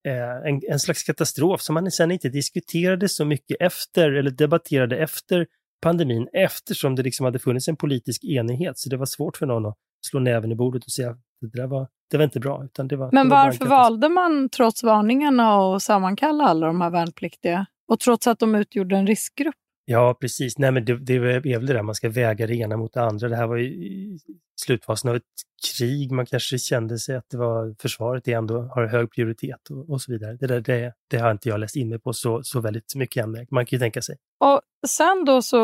Eh, 0.07 0.49
en, 0.49 0.61
en 0.69 0.79
slags 0.79 1.03
katastrof 1.03 1.61
som 1.61 1.73
man 1.73 1.91
sen 1.91 2.11
inte 2.11 2.29
diskuterade 2.29 3.09
så 3.09 3.25
mycket 3.25 3.57
efter, 3.59 4.11
eller 4.11 4.31
debatterade 4.31 4.97
efter 4.97 5.47
pandemin, 5.81 6.27
eftersom 6.33 6.95
det 6.95 7.03
liksom 7.03 7.23
hade 7.23 7.39
funnits 7.39 7.67
en 7.67 7.75
politisk 7.75 8.23
enighet. 8.23 8.77
Så 8.77 8.89
det 8.89 8.97
var 8.97 9.05
svårt 9.05 9.37
för 9.37 9.45
någon 9.45 9.65
att 9.65 9.77
slå 10.07 10.19
näven 10.19 10.51
i 10.51 10.55
bordet 10.55 10.85
och 10.85 10.91
säga 10.91 11.09
att 11.09 11.19
det 11.41 11.61
där 11.61 11.67
var, 11.67 11.87
det 12.09 12.17
var 12.17 12.23
inte 12.23 12.39
bra. 12.39 12.63
Utan 12.65 12.87
det 12.87 12.95
var, 12.95 13.09
Men 13.11 13.29
det 13.29 13.35
var 13.35 13.45
varför 13.45 13.65
valde 13.65 14.09
man 14.09 14.49
trots 14.49 14.83
varningarna 14.83 15.75
att 15.75 15.83
sammankalla 15.83 16.43
alla 16.43 16.67
de 16.67 16.81
här 16.81 16.89
värnpliktiga? 16.89 17.65
Och 17.87 17.99
trots 17.99 18.27
att 18.27 18.39
de 18.39 18.55
utgjorde 18.55 18.97
en 18.97 19.07
riskgrupp? 19.07 19.55
Ja, 19.89 20.17
precis. 20.21 20.57
Nej, 20.57 20.71
men 20.71 20.85
det, 20.85 20.97
det 20.97 21.13
är 21.13 21.19
väl 21.19 21.65
det 21.65 21.73
där, 21.73 21.81
man 21.81 21.95
ska 21.95 22.09
väga 22.09 22.47
det 22.47 22.55
ena 22.55 22.77
mot 22.77 22.93
det 22.93 23.01
andra. 23.01 23.29
Det 23.29 23.35
här 23.35 23.47
var 23.47 23.57
ju 23.57 24.17
slutfasen 24.61 25.09
av 25.09 25.15
ett 25.15 25.23
krig. 25.77 26.11
Man 26.11 26.25
kanske 26.25 26.57
kände 26.57 26.99
sig 26.99 27.15
att 27.15 27.29
det 27.29 27.37
var 27.37 27.75
försvaret 27.79 28.23
det 28.25 28.33
ändå 28.33 28.61
har 28.61 28.85
hög 28.85 29.11
prioritet 29.11 29.69
och, 29.69 29.89
och 29.89 30.01
så 30.01 30.11
vidare. 30.11 30.37
Det, 30.39 30.47
där, 30.47 30.61
det, 30.61 30.93
det, 31.09 31.17
har 31.17 31.31
inte 31.31 31.49
jag 31.49 31.59
läst 31.59 31.75
in 31.75 31.89
mig 31.89 31.99
på 31.99 32.13
så, 32.13 32.43
så 32.43 32.61
väldigt 32.61 32.95
mycket 32.95 33.23
än. 33.23 33.31
Man 33.51 33.65
kan 33.65 33.77
ju 33.77 33.79
tänka 33.79 34.01
sig. 34.01 34.17
Och 34.39 34.61
sen 34.87 35.25
då 35.25 35.41
så 35.41 35.57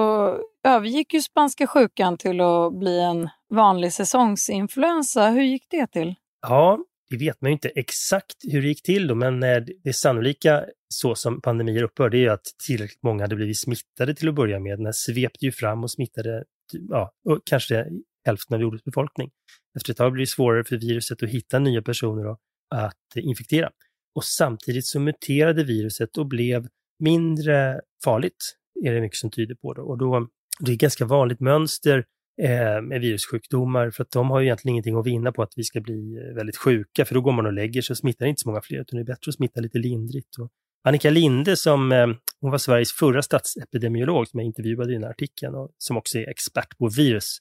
övergick 0.63 1.13
ju 1.13 1.21
spanska 1.21 1.67
sjukan 1.67 2.17
till 2.17 2.41
att 2.41 2.79
bli 2.79 2.99
en 2.99 3.29
vanlig 3.49 3.93
säsongsinfluensa. 3.93 5.29
Hur 5.29 5.43
gick 5.43 5.65
det 5.69 5.87
till? 5.87 6.15
Ja, 6.47 6.85
det 7.09 7.17
vet 7.17 7.41
man 7.41 7.51
ju 7.51 7.53
inte 7.53 7.69
exakt 7.69 8.35
hur 8.51 8.61
det 8.61 8.67
gick 8.67 8.83
till 8.83 9.07
då, 9.07 9.15
men 9.15 9.43
eh, 9.43 9.63
det 9.83 9.93
sannolika 9.93 10.65
så 10.89 11.15
som 11.15 11.41
pandemier 11.41 11.83
upphör, 11.83 12.09
det 12.09 12.25
är 12.25 12.29
att 12.29 12.45
tillräckligt 12.67 13.03
många 13.03 13.23
hade 13.23 13.35
blivit 13.35 13.59
smittade 13.59 14.15
till 14.15 14.29
att 14.29 14.35
börja 14.35 14.59
med. 14.59 14.79
Den 14.79 14.93
svepte 14.93 15.45
ju 15.45 15.51
fram 15.51 15.83
och 15.83 15.91
smittade 15.91 16.43
ja, 16.89 17.13
kanske 17.45 17.85
hälften 18.25 18.55
av 18.55 18.61
jordens 18.61 18.83
befolkning. 18.83 19.31
Efter 19.77 19.91
ett 19.91 19.97
tag 19.97 20.11
blir 20.11 20.21
det 20.21 20.27
svårare 20.27 20.63
för 20.63 20.77
viruset 20.77 21.23
att 21.23 21.29
hitta 21.29 21.59
nya 21.59 21.81
personer 21.81 22.35
att 22.75 23.15
infektera. 23.15 23.69
Och 24.15 24.23
samtidigt 24.23 24.85
så 24.85 24.99
muterade 24.99 25.63
viruset 25.63 26.17
och 26.17 26.27
blev 26.27 26.67
mindre 26.99 27.81
farligt, 28.03 28.55
är 28.85 28.93
det 28.93 29.01
mycket 29.01 29.17
som 29.17 29.31
tyder 29.31 29.55
på. 29.55 29.73
Då. 29.73 29.81
Och 29.81 29.97
då, 29.97 30.27
det 30.59 30.71
är 30.71 30.73
ett 30.73 30.79
ganska 30.79 31.05
vanligt 31.05 31.39
mönster 31.39 32.05
eh, 32.41 32.81
med 32.81 33.01
virussjukdomar, 33.01 33.91
för 33.91 34.03
att 34.03 34.11
de 34.11 34.29
har 34.29 34.39
ju 34.39 34.45
egentligen 34.45 34.73
ingenting 34.73 34.95
att 34.95 35.05
vinna 35.05 35.31
på 35.31 35.43
att 35.43 35.53
vi 35.55 35.63
ska 35.63 35.81
bli 35.81 36.17
eh, 36.17 36.35
väldigt 36.35 36.57
sjuka, 36.57 37.05
för 37.05 37.15
då 37.15 37.21
går 37.21 37.31
man 37.31 37.45
och 37.45 37.53
lägger 37.53 37.81
sig 37.81 37.93
och 37.93 37.97
smittar 37.97 38.25
inte 38.25 38.41
så 38.41 38.49
många 38.49 38.61
fler, 38.61 38.81
utan 38.81 38.97
det 38.97 39.03
är 39.03 39.13
bättre 39.13 39.29
att 39.29 39.35
smitta 39.35 39.61
lite 39.61 39.77
lindrigt. 39.77 40.37
Och 40.39 40.49
Annika 40.83 41.09
Linde 41.09 41.57
som 41.57 41.91
eh, 41.91 42.07
hon 42.41 42.51
var 42.51 42.57
Sveriges 42.57 42.93
förra 42.93 43.21
statsepidemiolog 43.21 44.27
som 44.27 44.39
jag 44.39 44.47
intervjuade 44.47 44.91
i 44.91 44.93
den 44.93 45.03
här 45.03 45.09
artikeln 45.09 45.55
och 45.55 45.71
som 45.77 45.97
också 45.97 46.19
är 46.19 46.29
expert 46.29 46.77
på 46.77 46.89
virus. 46.89 47.37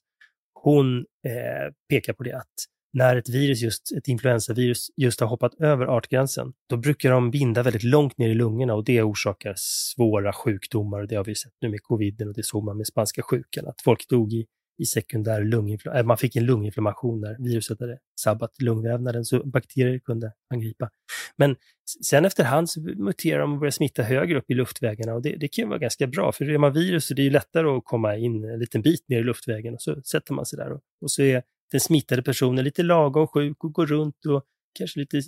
Hon 0.55 0.99
eh, 0.99 1.73
pekar 1.89 2.13
på 2.13 2.23
det 2.23 2.37
att 2.37 2.53
när 2.93 3.17
ett 3.17 3.29
virus, 3.29 3.63
just 3.63 3.93
ett 3.93 4.09
influensavirus, 4.09 4.91
just 4.97 5.21
har 5.21 5.29
hoppat 5.29 5.55
över 5.55 5.87
artgränsen, 5.87 6.53
då 6.69 6.77
brukar 6.77 7.11
de 7.11 7.31
binda 7.31 7.63
väldigt 7.63 7.83
långt 7.83 8.19
ner 8.19 8.29
i 8.29 8.35
lungorna 8.35 8.75
och 8.75 8.85
det 8.85 9.03
orsakar 9.03 9.55
svåra 9.57 10.33
sjukdomar. 10.33 11.07
Det 11.07 11.15
har 11.15 11.25
vi 11.25 11.35
sett 11.35 11.53
nu 11.61 11.69
med 11.69 11.83
coviden 11.83 12.29
och 12.29 12.35
det 12.35 12.43
såg 12.43 12.65
man 12.65 12.77
med 12.77 12.87
spanska 12.87 13.23
sjukan, 13.23 13.67
att 13.67 13.83
folk 13.85 14.09
dog 14.09 14.33
i 14.33 14.47
i 14.83 14.87
sekundär 14.87 15.45
lunginflammation. 15.45 16.01
Äh, 16.01 16.07
man 16.07 16.17
fick 16.19 16.37
en 16.37 16.47
lunginflammation 16.47 17.21
när 17.21 17.37
viruset 17.39 17.81
hade 17.81 17.99
sabbat 18.21 18.63
lungvävnaden 18.63 19.25
så 19.25 19.45
bakterier 19.45 19.99
kunde 19.99 20.33
angripa. 20.51 20.91
Men 21.37 21.57
sen 22.05 22.25
efterhand 22.25 22.71
så 22.71 22.81
muterar 22.81 23.41
de 23.41 23.53
och 23.53 23.59
börjar 23.59 23.71
smitta 23.71 24.03
högre 24.03 24.39
upp 24.39 24.51
i 24.51 24.55
luftvägarna 24.55 25.15
och 25.15 25.23
det, 25.23 25.37
det 25.37 25.49
kan 25.49 25.69
vara 25.69 25.79
ganska 25.79 26.07
bra 26.07 26.33
för 26.33 26.51
är 26.51 26.59
man 26.59 26.73
virus 26.73 27.07
så 27.07 27.15
det 27.15 27.27
är 27.27 27.31
lättare 27.31 27.67
att 27.67 27.85
komma 27.85 28.17
in 28.17 28.45
en 28.45 28.59
liten 28.59 28.83
bit 28.83 29.09
ner 29.09 29.21
i 29.21 29.25
luftvägen 29.25 29.75
och 29.75 29.83
så 29.83 30.03
sätter 30.03 30.35
man 30.35 30.47
sig 30.47 30.57
där 30.57 30.73
och, 30.73 30.81
och 31.01 31.11
så 31.11 31.23
är 31.23 31.43
den 31.71 31.81
smittade 31.81 32.23
personen 32.23 32.65
lite 32.65 32.83
lagom 32.83 33.27
sjuk 33.27 33.65
och 33.65 33.73
går 33.73 33.87
runt 33.87 34.27
och 34.27 34.45
kanske 34.79 35.01
lite 35.01 35.23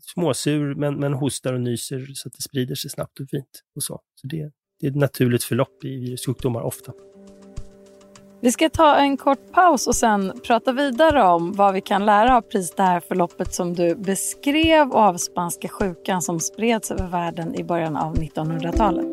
småsur 0.00 0.74
men, 0.74 0.94
men 0.94 1.12
hostar 1.12 1.52
och 1.52 1.60
nyser 1.60 2.06
så 2.14 2.28
att 2.28 2.34
det 2.34 2.42
sprider 2.42 2.74
sig 2.74 2.90
snabbt 2.90 3.20
och 3.20 3.28
fint. 3.30 3.62
Och 3.76 3.82
så. 3.82 4.00
så 4.14 4.26
det, 4.26 4.50
det 4.80 4.86
är 4.86 4.90
ett 4.90 4.96
naturligt 4.96 5.44
förlopp 5.44 5.84
i 5.84 5.96
virussjukdomar 5.96 6.62
ofta. 6.62 6.92
Vi 8.44 8.52
ska 8.52 8.70
ta 8.70 8.94
en 8.94 9.16
kort 9.16 9.52
paus 9.52 9.86
och 9.86 9.94
sen 9.94 10.40
prata 10.46 10.72
vidare 10.72 11.22
om 11.22 11.52
vad 11.52 11.74
vi 11.74 11.80
kan 11.80 12.06
lära 12.06 12.36
av 12.36 12.40
precis 12.40 12.74
det 12.74 12.82
här 12.82 13.00
förloppet 13.00 13.54
som 13.54 13.74
du 13.74 13.94
beskrev 13.94 14.92
av 14.92 15.16
spanska 15.16 15.68
sjukan 15.68 16.22
som 16.22 16.40
spreds 16.40 16.90
över 16.90 17.06
världen 17.06 17.54
i 17.54 17.64
början 17.64 17.96
av 17.96 18.16
1900-talet. 18.16 19.06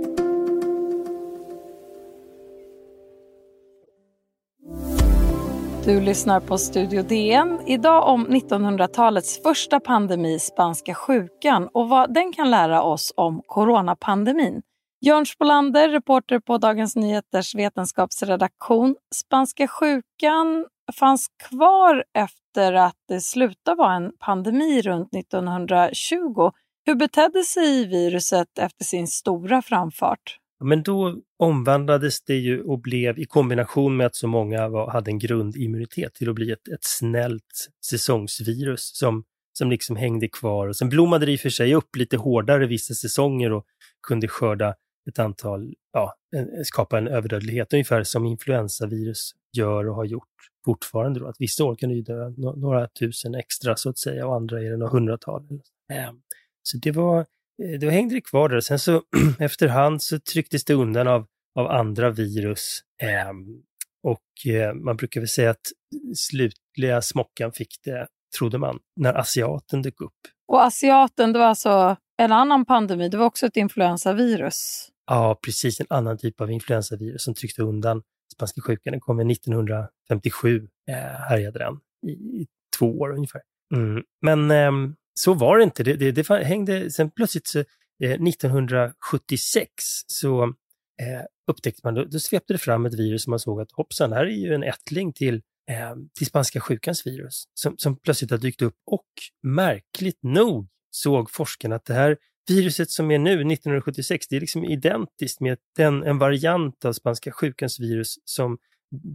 Du 5.85 6.01
lyssnar 6.01 6.39
på 6.39 6.57
Studio 6.57 7.03
DN. 7.03 7.59
Idag 7.65 8.07
om 8.07 8.27
1900-talets 8.27 9.41
första 9.43 9.79
pandemi, 9.79 10.39
spanska 10.39 10.93
sjukan 10.93 11.69
och 11.73 11.89
vad 11.89 12.13
den 12.13 12.33
kan 12.33 12.51
lära 12.51 12.83
oss 12.83 13.13
om 13.15 13.41
coronapandemin. 13.45 14.61
Jörn 15.03 15.25
Spolander, 15.25 15.89
reporter 15.89 16.39
på 16.39 16.57
Dagens 16.57 16.95
Nyheters 16.95 17.55
vetenskapsredaktion. 17.55 18.95
Spanska 19.15 19.67
sjukan 19.67 20.67
fanns 20.99 21.27
kvar 21.49 22.03
efter 22.13 22.73
att 22.73 22.95
det 23.07 23.21
slutade 23.21 23.77
vara 23.77 23.95
en 23.95 24.11
pandemi 24.19 24.81
runt 24.81 25.15
1920. 25.15 26.51
Hur 26.85 26.95
betedde 26.95 27.43
sig 27.43 27.87
viruset 27.87 28.59
efter 28.59 28.85
sin 28.85 29.07
stora 29.07 29.61
framfart? 29.61 30.37
Men 30.63 30.83
då 30.83 31.15
omvandlades 31.39 32.23
det 32.23 32.35
ju 32.35 32.63
och 32.63 32.81
blev 32.81 33.19
i 33.19 33.25
kombination 33.25 33.97
med 33.97 34.07
att 34.07 34.15
så 34.15 34.27
många 34.27 34.67
var, 34.69 34.91
hade 34.91 35.11
en 35.11 35.19
grundimmunitet 35.19 36.13
till 36.13 36.29
att 36.29 36.35
bli 36.35 36.51
ett, 36.51 36.67
ett 36.67 36.83
snällt 36.83 37.69
säsongsvirus 37.85 38.97
som, 38.97 39.23
som 39.53 39.69
liksom 39.69 39.95
hängde 39.95 40.27
kvar. 40.27 40.67
Och 40.67 40.75
sen 40.75 40.89
blommade 40.89 41.25
det 41.25 41.31
i 41.31 41.35
och 41.35 41.39
för 41.39 41.49
sig 41.49 41.75
upp 41.75 41.95
lite 41.95 42.17
hårdare 42.17 42.67
vissa 42.67 42.93
säsonger 42.93 43.51
och 43.51 43.65
kunde 44.07 44.27
skörda 44.27 44.75
ett 45.09 45.19
antal, 45.19 45.73
ja, 45.93 46.15
skapa 46.63 46.97
en 46.97 47.07
överdödlighet, 47.07 47.73
ungefär 47.73 48.03
som 48.03 48.25
influensavirus 48.25 49.31
gör 49.57 49.89
och 49.89 49.95
har 49.95 50.05
gjort 50.05 50.27
fortfarande. 50.65 51.19
Då, 51.19 51.27
att 51.27 51.35
vissa 51.39 51.63
år 51.63 51.75
kan 51.75 51.89
det 51.89 51.95
ju 51.95 52.01
dö 52.01 52.29
några 52.37 52.87
tusen 52.87 53.35
extra 53.35 53.75
så 53.75 53.89
att 53.89 53.97
säga 53.97 54.27
och 54.27 54.35
andra 54.35 54.61
är 54.61 54.69
det 54.71 54.77
några 54.77 54.91
hundratal. 54.91 55.47
Ehm, 55.93 56.21
så 56.63 56.77
det 56.77 56.91
var, 56.91 57.19
eh, 57.63 57.79
då 57.79 57.89
hängde 57.89 58.15
det 58.15 58.21
kvar 58.21 58.49
där. 58.49 58.59
Sen 58.59 58.79
så 58.79 59.01
efterhand 59.39 60.03
så 60.03 60.19
trycktes 60.19 60.65
det 60.65 60.73
undan 60.73 61.07
av, 61.07 61.25
av 61.55 61.67
andra 61.67 62.09
virus. 62.09 62.79
Ehm, 63.03 63.63
och 64.03 64.51
eh, 64.51 64.73
man 64.73 64.97
brukar 64.97 65.21
väl 65.21 65.27
säga 65.27 65.49
att 65.49 65.67
slutliga 66.15 67.01
smockan 67.01 67.51
fick 67.51 67.79
det, 67.83 68.07
trodde 68.37 68.57
man, 68.57 68.79
när 68.95 69.13
asiaten 69.13 69.81
dök 69.81 70.01
upp. 70.01 70.19
Och 70.47 70.63
asiaten, 70.63 71.33
det 71.33 71.39
var 71.39 71.45
alltså 71.45 71.97
en 72.21 72.31
annan 72.31 72.65
pandemi, 72.65 73.09
det 73.09 73.17
var 73.17 73.25
också 73.25 73.45
ett 73.45 73.57
influensavirus. 73.57 74.87
Ja, 75.05 75.39
precis. 75.45 75.79
En 75.79 75.85
annan 75.89 76.17
typ 76.17 76.41
av 76.41 76.51
influensavirus 76.51 77.23
som 77.23 77.33
tryckte 77.33 77.61
undan 77.61 78.01
spanska 78.33 78.61
sjukan. 78.61 78.91
Den 78.91 78.99
kom 78.99 79.19
1957, 79.19 80.67
eh, 80.89 80.95
härjade 81.29 81.59
den 81.59 81.79
i, 82.07 82.11
i, 82.11 82.47
två 82.77 82.99
år 82.99 83.15
ungefär. 83.15 83.41
Mm. 83.75 84.03
Men 84.21 84.51
eh, 84.51 84.71
så 85.13 85.33
var 85.33 85.57
det 85.57 85.63
inte. 85.63 85.83
Det, 85.83 85.93
det, 85.93 86.11
det 86.11 86.43
hängde, 86.43 86.91
sen 86.91 87.11
plötsligt 87.11 87.47
så, 87.47 87.59
eh, 88.03 88.11
1976 88.11 89.71
så 90.07 90.43
eh, 90.43 91.21
upptäckte 91.51 91.81
man, 91.83 91.93
då, 91.93 92.03
då 92.03 92.19
svepte 92.19 92.53
det 92.53 92.57
fram 92.57 92.85
ett 92.85 92.99
virus 92.99 93.23
som 93.23 93.31
man 93.31 93.39
såg 93.39 93.61
att 93.61 93.71
hoppsan, 93.71 94.13
här 94.13 94.25
är 94.25 94.47
ju 94.47 94.53
en 94.53 94.63
ättling 94.63 95.13
till, 95.13 95.35
eh, 95.69 95.95
till 96.17 96.27
spanska 96.27 96.59
sjukans 96.59 97.07
virus 97.07 97.43
som, 97.53 97.77
som 97.77 97.99
plötsligt 97.99 98.31
har 98.31 98.37
dykt 98.37 98.61
upp 98.61 98.75
och 98.85 99.07
märkligt 99.43 100.19
nog 100.23 100.67
såg 100.91 101.31
forskarna 101.31 101.75
att 101.75 101.85
det 101.85 101.93
här 101.93 102.17
viruset 102.47 102.89
som 102.89 103.11
är 103.11 103.19
nu, 103.19 103.31
1976, 103.31 104.27
det 104.27 104.35
är 104.35 104.39
liksom 104.39 104.63
identiskt 104.63 105.39
med 105.39 105.57
den, 105.77 106.03
en 106.03 106.17
variant 106.17 106.85
av 106.85 106.93
spanska 106.93 107.31
sjukans 107.31 107.79
virus 107.79 108.15
som 108.25 108.57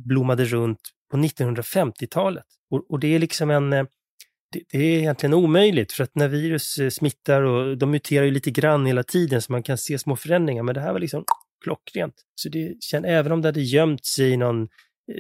blommade 0.06 0.44
runt 0.44 0.80
på 1.10 1.16
1950-talet. 1.16 2.44
Och, 2.70 2.90
och, 2.90 3.00
det 3.00 3.14
är 3.14 3.18
liksom 3.18 3.50
en 3.50 3.72
eh, 3.72 3.84
det, 4.52 4.62
det, 4.72 4.78
är 4.78 4.98
egentligen 4.98 5.34
omöjligt 5.34 5.92
för 5.92 6.04
att 6.04 6.14
när 6.14 6.28
virus 6.28 6.78
eh, 6.78 6.90
smittar 6.90 7.42
och 7.42 7.78
de 7.78 7.90
muterar 7.90 8.24
ju 8.24 8.30
lite 8.30 8.50
grann 8.50 8.86
hela 8.86 9.02
tiden 9.02 9.42
så 9.42 9.52
man 9.52 9.62
kan 9.62 9.78
se 9.78 9.98
små 9.98 10.16
förändringar 10.16 10.62
men 10.62 10.74
det 10.74 10.80
här 10.80 10.92
var 10.92 11.00
liksom 11.00 11.24
klockrent. 11.64 12.14
Så 12.34 12.48
det 12.48 12.74
även 13.04 13.32
om 13.32 13.42
det 13.42 13.48
hade 13.48 13.60
gömt 13.60 14.06
sig 14.06 14.30
i 14.30 14.36
någon 14.36 14.62
eh, 14.62 14.68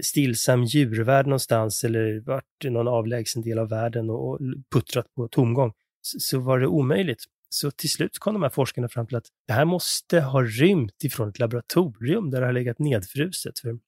stillsam 0.02 0.64
djurvärld 0.64 1.26
någonstans 1.26 1.84
eller 1.84 2.20
varit 2.26 2.64
i 2.64 2.70
någon 2.70 2.88
avlägsen 2.88 3.42
del 3.42 3.58
av 3.58 3.68
världen 3.68 4.10
och 4.10 4.38
puttrat 4.74 5.14
på 5.14 5.28
tomgång 5.28 5.72
så 6.18 6.38
var 6.38 6.58
det 6.58 6.66
omöjligt. 6.66 7.24
Så 7.48 7.70
till 7.70 7.90
slut 7.90 8.18
kom 8.18 8.34
de 8.34 8.42
här 8.42 8.50
forskarna 8.50 8.88
fram 8.88 9.06
till 9.06 9.16
att 9.16 9.26
det 9.46 9.52
här 9.52 9.64
måste 9.64 10.20
ha 10.20 10.42
rymt 10.42 11.04
ifrån 11.04 11.28
ett 11.28 11.38
laboratorium 11.38 12.30
där 12.30 12.40
det 12.40 12.46
har 12.46 12.52
legat 12.52 12.78
nedfruset. 12.78 13.58
För 13.58 13.78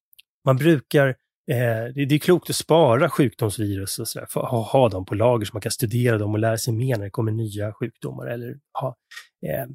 man 0.45 0.57
brukar, 0.57 1.09
eh, 1.51 1.85
det, 1.95 2.15
är 2.15 2.19
klokt 2.19 2.51
att 2.51 2.57
spara 2.57 3.11
sjukdomsvirus 3.11 3.99
och 3.99 4.09
sådär, 4.09 4.27
för 4.31 4.41
att 4.41 4.51
ha, 4.51 4.63
ha 4.63 4.89
dem 4.89 5.05
på 5.05 5.15
lager 5.15 5.47
så 5.47 5.55
man 5.55 5.61
kan 5.61 5.73
studera 5.73 6.19
dem 6.19 6.33
och 6.33 6.39
lära 6.39 6.59
sig 6.59 6.75
mer 6.75 6.97
när 6.97 7.05
det 7.05 7.11
kommer 7.11 7.33
nya 7.33 7.73
sjukdomar 7.73 8.27
eller 8.27 8.59
ha, 8.81 8.97
eh, 9.47 9.67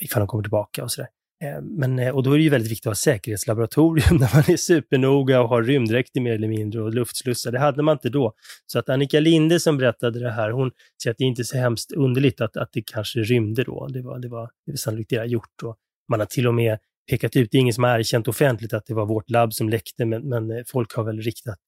ifall 0.00 0.20
de 0.20 0.28
kommer 0.28 0.42
tillbaka 0.42 0.84
och 0.84 0.92
sådär. 0.92 1.08
Eh, 1.44 1.62
men, 1.62 1.98
eh, 1.98 2.14
och 2.16 2.22
då 2.22 2.32
är 2.32 2.36
det 2.36 2.44
ju 2.44 2.50
väldigt 2.50 2.70
viktigt 2.70 2.86
att 2.86 2.90
ha 2.90 2.94
säkerhetslaboratorium 2.94 4.18
där 4.20 4.30
man 4.34 4.44
är 4.48 4.56
supernoga 4.56 5.40
och 5.40 5.48
har 5.48 5.62
rymddräkter 5.62 6.20
mer 6.20 6.32
eller 6.32 6.48
mindre 6.48 6.82
och 6.82 6.94
luftslussar. 6.94 7.52
Det 7.52 7.58
hade 7.58 7.82
man 7.82 7.92
inte 7.92 8.08
då. 8.08 8.32
Så 8.66 8.78
att 8.78 8.88
Annika 8.88 9.20
Linde 9.20 9.60
som 9.60 9.78
berättade 9.78 10.20
det 10.20 10.30
här, 10.30 10.50
hon 10.50 10.70
säger 11.02 11.12
att 11.12 11.18
det 11.18 11.24
inte 11.24 11.42
är 11.42 11.44
så 11.44 11.58
hemskt 11.58 11.92
underligt 11.92 12.40
att, 12.40 12.56
att 12.56 12.68
det 12.72 12.82
kanske 12.86 13.20
rymde 13.20 13.64
då. 13.64 13.86
Det 13.86 14.02
var, 14.02 14.18
det 14.18 14.28
var, 14.28 14.50
det 14.66 14.72
var 14.72 14.76
sannolikt 14.76 15.10
det 15.10 15.24
gjort. 15.24 15.62
Och 15.64 15.76
man 16.08 16.20
har 16.20 16.26
till 16.26 16.46
och 16.46 16.54
med 16.54 16.78
pekat 17.10 17.36
ut, 17.36 17.48
det 17.50 17.58
är 17.58 17.60
ingen 17.60 17.74
som 17.74 17.84
har 17.84 17.98
erkänt 17.98 18.28
offentligt 18.28 18.72
att 18.72 18.86
det 18.86 18.94
var 18.94 19.06
vårt 19.06 19.30
labb 19.30 19.54
som 19.54 19.68
läckte, 19.68 20.04
men, 20.04 20.28
men 20.28 20.50
eh, 20.50 20.62
folk 20.66 20.94
har 20.94 21.04
väl 21.04 21.20
riktat, 21.20 21.58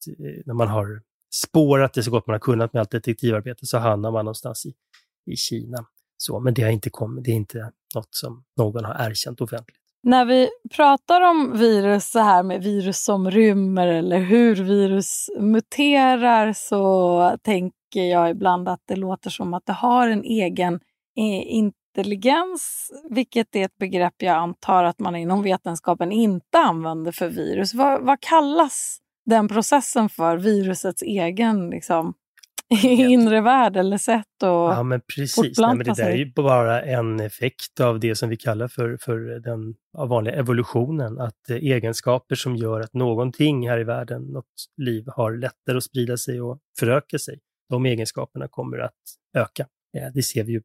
när 0.46 0.54
man 0.54 0.68
har 0.68 1.02
spårat 1.34 1.94
det 1.94 2.02
så 2.02 2.10
gott 2.10 2.26
man 2.26 2.34
har 2.34 2.40
kunnat 2.40 2.72
med 2.72 2.80
allt 2.80 2.90
detektivarbete, 2.90 3.66
så 3.66 3.78
hamnar 3.78 4.10
man 4.10 4.24
någonstans 4.24 4.66
i, 4.66 4.74
i 5.32 5.36
Kina. 5.36 5.86
Så, 6.18 6.40
men 6.40 6.54
det 6.54 6.62
har 6.62 6.70
inte 6.70 6.90
kommit, 6.90 7.24
det 7.24 7.30
är 7.30 7.34
inte 7.34 7.70
något 7.94 8.14
som 8.14 8.44
någon 8.56 8.84
har 8.84 9.06
erkänt 9.10 9.40
offentligt. 9.40 9.76
När 10.02 10.24
vi 10.24 10.48
pratar 10.76 11.20
om 11.20 11.58
virus 11.58 12.10
så 12.10 12.18
här 12.18 12.42
med 12.42 12.62
virus 12.62 13.04
som 13.04 13.30
rymmer 13.30 13.86
eller 13.86 14.18
hur 14.18 14.54
virus 14.54 15.30
muterar 15.38 16.52
så 16.52 17.36
tänker 17.42 18.04
jag 18.04 18.30
ibland 18.30 18.68
att 18.68 18.82
det 18.86 18.96
låter 18.96 19.30
som 19.30 19.54
att 19.54 19.66
det 19.66 19.72
har 19.72 20.08
en 20.08 20.24
egen 20.24 20.74
eh, 20.74 21.52
intelligens, 21.52 22.92
vilket 23.10 23.56
är 23.56 23.64
ett 23.64 23.78
begrepp 23.78 24.14
jag 24.18 24.36
antar 24.36 24.84
att 24.84 24.98
man 24.98 25.16
inom 25.16 25.42
vetenskapen 25.42 26.12
inte 26.12 26.58
använder 26.58 27.12
för 27.12 27.28
virus. 27.28 27.74
Vad, 27.74 28.02
vad 28.02 28.20
kallas 28.20 28.98
den 29.26 29.48
processen 29.48 30.08
för, 30.08 30.36
virusets 30.36 31.02
egen 31.02 31.70
liksom, 31.70 32.14
inre 32.84 33.40
värld 33.40 33.76
eller 33.76 33.98
sätt 33.98 34.42
att 34.42 34.42
Ja, 34.42 34.82
men 34.82 35.00
precis. 35.16 35.58
Nej, 35.58 35.76
men 35.76 35.86
det 35.86 35.94
där 35.96 36.10
är 36.10 36.16
ju 36.16 36.32
bara 36.32 36.82
en 36.82 37.20
effekt 37.20 37.80
av 37.80 38.00
det 38.00 38.14
som 38.14 38.28
vi 38.28 38.36
kallar 38.36 38.68
för, 38.68 38.96
för 39.00 39.18
den 39.40 39.74
vanliga 40.08 40.34
evolutionen. 40.34 41.20
Att 41.20 41.50
eh, 41.50 41.56
egenskaper 41.56 42.34
som 42.34 42.56
gör 42.56 42.80
att 42.80 42.94
någonting 42.94 43.68
här 43.68 43.78
i 43.80 43.84
världen, 43.84 44.22
något 44.22 44.44
liv, 44.76 45.04
har 45.06 45.32
lättare 45.36 45.76
att 45.76 45.84
sprida 45.84 46.16
sig 46.16 46.40
och 46.40 46.58
föröka 46.78 47.18
sig. 47.18 47.38
De 47.68 47.86
egenskaperna 47.86 48.48
kommer 48.48 48.78
att 48.78 48.94
öka. 49.36 49.66
Ja, 49.92 50.10
det 50.14 50.22
ser 50.22 50.44
vi 50.44 50.52
ju 50.52 50.62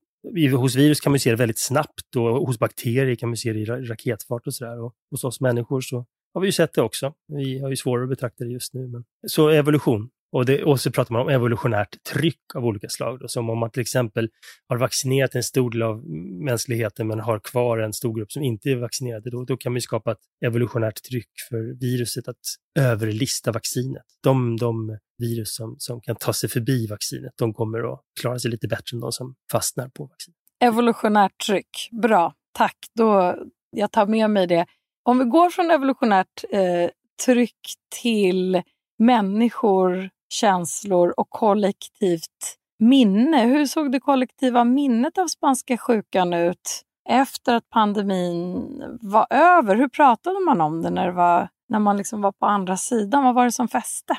Hos 0.56 0.76
virus 0.76 1.00
kan 1.00 1.12
man 1.12 1.20
se 1.20 1.30
det 1.30 1.36
väldigt 1.36 1.60
snabbt 1.60 2.16
och 2.16 2.48
hos 2.48 2.60
bakterier 2.60 3.16
kan 3.16 3.30
man 3.30 3.38
se 3.38 3.54
det 3.54 3.60
i 3.60 3.66
raketfart 3.66 4.48
och 4.48 4.54
sådär. 4.54 4.92
Hos 5.12 5.24
oss 5.24 5.42
människor 5.42 5.82
så 5.82 6.06
har 6.34 6.42
vi 6.42 6.48
ju 6.48 6.52
sett 6.52 6.74
det 6.74 6.82
också. 6.82 7.14
Vi 7.28 7.60
har 7.60 7.70
ju 7.70 7.76
svårare 7.76 8.04
att 8.04 8.10
betrakta 8.10 8.44
det 8.44 8.50
just 8.50 8.74
nu. 8.74 8.88
Men... 8.88 9.04
Så 9.28 9.50
evolution, 9.50 10.10
och, 10.34 10.46
det, 10.46 10.63
och 10.63 10.80
så 10.80 10.92
pratar 10.92 11.13
man 11.13 11.22
om 11.22 11.30
evolutionärt 11.30 12.04
tryck 12.13 12.56
av 12.56 12.66
olika 12.66 12.90
slag. 12.90 13.20
Då, 13.20 13.28
som 13.28 13.50
om 13.50 13.58
man 13.58 13.72
till 13.72 13.82
exempel 13.82 14.30
har 14.68 14.78
vaccinerat 14.78 15.36
en 15.36 15.44
stor 15.44 15.72
del 15.72 15.82
av 15.82 16.06
mänskligheten 16.46 17.08
men 17.08 17.20
har 17.20 17.40
kvar 17.40 17.78
en 17.78 17.94
stor 17.94 18.18
grupp 18.18 18.32
som 18.32 18.44
inte 18.44 18.70
är 18.70 18.75
vaccinerade. 18.75 19.30
Då, 19.30 19.44
då 19.44 19.58
kan 19.58 19.72
man 19.72 19.82
skapa 19.82 20.12
ett 20.12 20.18
evolutionärt 20.46 21.04
tryck 21.10 21.30
för 21.50 21.80
viruset 21.80 22.28
att 22.28 22.38
överlista 22.80 23.52
vaccinet. 23.52 24.04
De, 24.24 24.58
de 24.58 24.98
virus 25.18 25.56
som, 25.56 25.75
som 25.78 26.02
kan 26.02 26.16
ta 26.16 26.34
sig 26.34 26.50
förbi 26.50 26.88
vaccinet, 26.88 27.34
de 27.38 27.54
kommer 27.54 27.94
att 27.94 28.02
klara 28.22 28.40
sig 28.40 28.52
lite 28.52 28.68
bättre 28.68 28.96
än 28.96 29.00
de 29.00 29.12
som 29.12 29.36
fastnar 29.52 29.88
på 29.88 30.04
vaccinet. 30.04 30.38
Evolutionärt 30.63 31.46
tryck, 31.48 31.90
bra. 32.02 32.34
Tack, 32.52 32.78
då, 32.96 33.36
jag 33.72 33.92
tar 33.92 34.06
med 34.06 34.30
mig 34.30 34.48
det. 34.48 34.66
Om 35.04 35.20
vi 35.20 35.25
går 35.25 35.50
från 35.50 35.72
evolutionärt 35.72 36.44
eh, 36.52 36.90
tryck 37.25 37.60
till 38.02 38.62
människor, 39.00 40.10
känslor 40.34 41.13
och 41.18 41.30
kollektivt 41.30 42.58
minne. 42.80 43.46
Hur 43.46 43.66
såg 43.66 43.92
det 43.92 44.00
kollektiva 44.00 44.63
minnet 44.63 45.18
av 45.18 45.28
spanska 45.28 45.78
sjukan 45.78 46.34
ut 46.34 46.82
efter 47.10 47.56
att 47.56 47.70
pandemin 47.70 48.68
var 49.02 49.28
över? 49.30 49.75
Hur 49.75 49.88
pratade 49.88 50.40
man 50.40 50.62
om 50.62 50.82
det 50.82 50.90
när, 50.90 51.06
det 51.06 51.12
var, 51.12 51.50
när 51.70 51.80
man 51.80 51.98
liksom 51.98 52.22
var 52.22 52.32
på 52.32 52.46
andra 52.46 52.78
sidan? 52.78 53.24
Vad 53.24 53.36
var 53.36 53.46
det 53.46 53.52
som 53.52 53.68
fäste? 53.68 54.13